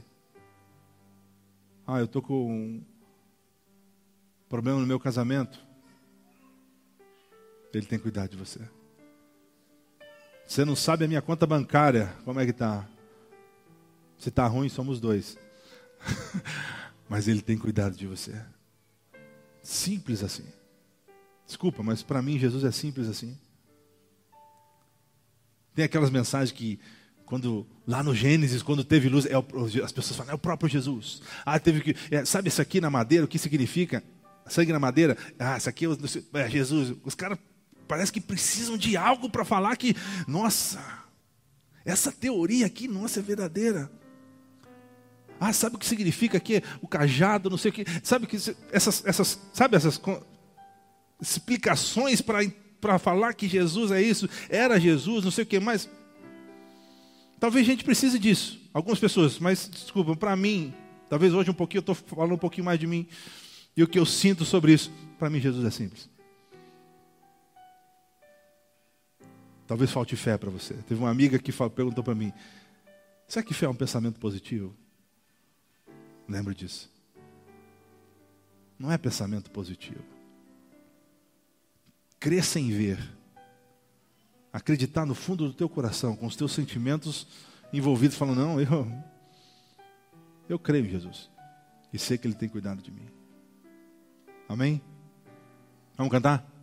Ah, 1.87 1.97
eu 1.97 2.05
estou 2.05 2.21
com 2.21 2.51
um 2.51 2.85
problema 4.47 4.79
no 4.79 4.85
meu 4.85 4.99
casamento. 4.99 5.59
Ele 7.73 7.87
tem 7.87 7.97
cuidado 7.97 8.29
de 8.29 8.37
você. 8.37 8.61
Você 10.45 10.63
não 10.63 10.75
sabe 10.75 11.05
a 11.05 11.07
minha 11.07 11.21
conta 11.23 11.47
bancária, 11.47 12.13
como 12.23 12.39
é 12.39 12.45
que 12.45 12.51
está? 12.51 12.87
Se 14.19 14.29
está 14.29 14.45
ruim, 14.45 14.69
somos 14.69 14.99
dois. 14.99 15.35
mas 17.09 17.27
Ele 17.27 17.41
tem 17.41 17.57
cuidado 17.57 17.95
de 17.97 18.05
você. 18.05 18.39
Simples 19.67 20.23
assim. 20.23 20.45
Desculpa, 21.45 21.83
mas 21.83 22.01
para 22.01 22.21
mim 22.21 22.39
Jesus 22.39 22.63
é 22.63 22.71
simples 22.71 23.09
assim. 23.09 23.37
Tem 25.75 25.83
aquelas 25.83 26.09
mensagens 26.09 26.57
que 26.57 26.79
quando 27.25 27.67
lá 27.85 28.01
no 28.01 28.15
Gênesis, 28.15 28.63
quando 28.63 28.81
teve 28.81 29.09
luz, 29.09 29.25
é 29.25 29.37
o, 29.37 29.45
as 29.83 29.91
pessoas 29.91 30.15
falam, 30.15 30.31
é 30.31 30.35
o 30.35 30.39
próprio 30.39 30.69
Jesus. 30.69 31.21
Ah, 31.45 31.59
teve 31.59 31.81
que. 31.81 31.95
É, 32.09 32.23
sabe 32.23 32.47
isso 32.47 32.61
aqui 32.61 32.79
na 32.79 32.89
madeira, 32.89 33.25
o 33.25 33.27
que 33.27 33.37
significa? 33.37 34.01
Sangue 34.45 34.71
na 34.71 34.79
madeira? 34.79 35.17
Ah, 35.37 35.57
isso 35.57 35.67
aqui 35.67 35.85
é, 35.85 36.39
é 36.39 36.49
Jesus. 36.49 36.95
Os 37.03 37.13
caras 37.13 37.37
parece 37.89 38.13
que 38.13 38.21
precisam 38.21 38.77
de 38.77 38.95
algo 38.95 39.29
para 39.29 39.43
falar 39.43 39.75
que, 39.75 39.93
nossa, 40.25 40.81
essa 41.83 42.09
teoria 42.09 42.65
aqui, 42.65 42.87
nossa, 42.87 43.19
é 43.19 43.21
verdadeira. 43.21 43.91
Ah, 45.39 45.53
sabe 45.53 45.75
o 45.75 45.79
que 45.79 45.85
significa 45.85 46.37
aqui? 46.37 46.63
O 46.81 46.87
cajado, 46.87 47.49
não 47.49 47.57
sei 47.57 47.69
o 47.69 47.73
que. 47.73 47.85
Sabe 48.03 48.25
que 48.25 48.37
essas, 48.71 49.05
essas, 49.05 49.39
sabe 49.53 49.75
essas 49.75 50.01
explicações 51.21 52.21
para 52.21 52.99
falar 52.99 53.33
que 53.33 53.47
Jesus 53.47 53.91
é 53.91 54.01
isso, 54.01 54.29
era 54.49 54.79
Jesus, 54.79 55.23
não 55.23 55.31
sei 55.31 55.43
o 55.43 55.47
que 55.47 55.59
mais. 55.59 55.89
Talvez 57.39 57.67
a 57.67 57.71
gente 57.71 57.83
precise 57.83 58.17
disso. 58.17 58.59
Algumas 58.73 58.99
pessoas, 58.99 59.39
mas 59.39 59.69
desculpa, 59.69 60.15
para 60.15 60.35
mim, 60.35 60.73
talvez 61.09 61.33
hoje 61.33 61.49
um 61.49 61.53
pouquinho 61.53 61.79
eu 61.79 61.91
estou 61.91 61.95
falando 61.95 62.33
um 62.33 62.37
pouquinho 62.37 62.65
mais 62.65 62.79
de 62.79 62.87
mim 62.87 63.07
e 63.75 63.83
o 63.83 63.87
que 63.87 63.99
eu 63.99 64.05
sinto 64.05 64.43
sobre 64.43 64.73
isso. 64.73 64.91
Para 65.19 65.29
mim, 65.29 65.39
Jesus 65.39 65.65
é 65.65 65.71
simples. 65.71 66.09
Talvez 69.67 69.91
falte 69.91 70.15
fé 70.15 70.37
para 70.37 70.49
você. 70.49 70.73
Teve 70.87 70.99
uma 70.99 71.09
amiga 71.09 71.37
que 71.37 71.51
perguntou 71.51 72.03
para 72.03 72.15
mim: 72.15 72.31
será 73.27 73.43
que 73.43 73.53
fé 73.53 73.65
é 73.65 73.69
um 73.69 73.75
pensamento 73.75 74.19
positivo? 74.19 74.75
Lembre 76.27 76.53
disso. 76.53 76.91
Não 78.77 78.91
é 78.91 78.97
pensamento 78.97 79.49
positivo. 79.49 80.03
Crer 82.19 82.43
sem 82.43 82.69
ver. 82.69 82.99
Acreditar 84.51 85.05
no 85.05 85.15
fundo 85.15 85.47
do 85.47 85.53
teu 85.53 85.69
coração, 85.69 86.15
com 86.15 86.25
os 86.25 86.35
teus 86.35 86.51
sentimentos 86.51 87.27
envolvidos, 87.71 88.17
falando, 88.17 88.39
não, 88.39 88.59
eu, 88.59 88.87
eu 90.49 90.59
creio 90.59 90.85
em 90.85 90.89
Jesus. 90.89 91.29
E 91.91 91.99
sei 91.99 92.17
que 92.17 92.27
Ele 92.27 92.35
tem 92.35 92.49
cuidado 92.49 92.81
de 92.81 92.91
mim. 92.91 93.07
Amém? 94.47 94.81
Vamos 95.95 96.11
cantar? 96.11 96.56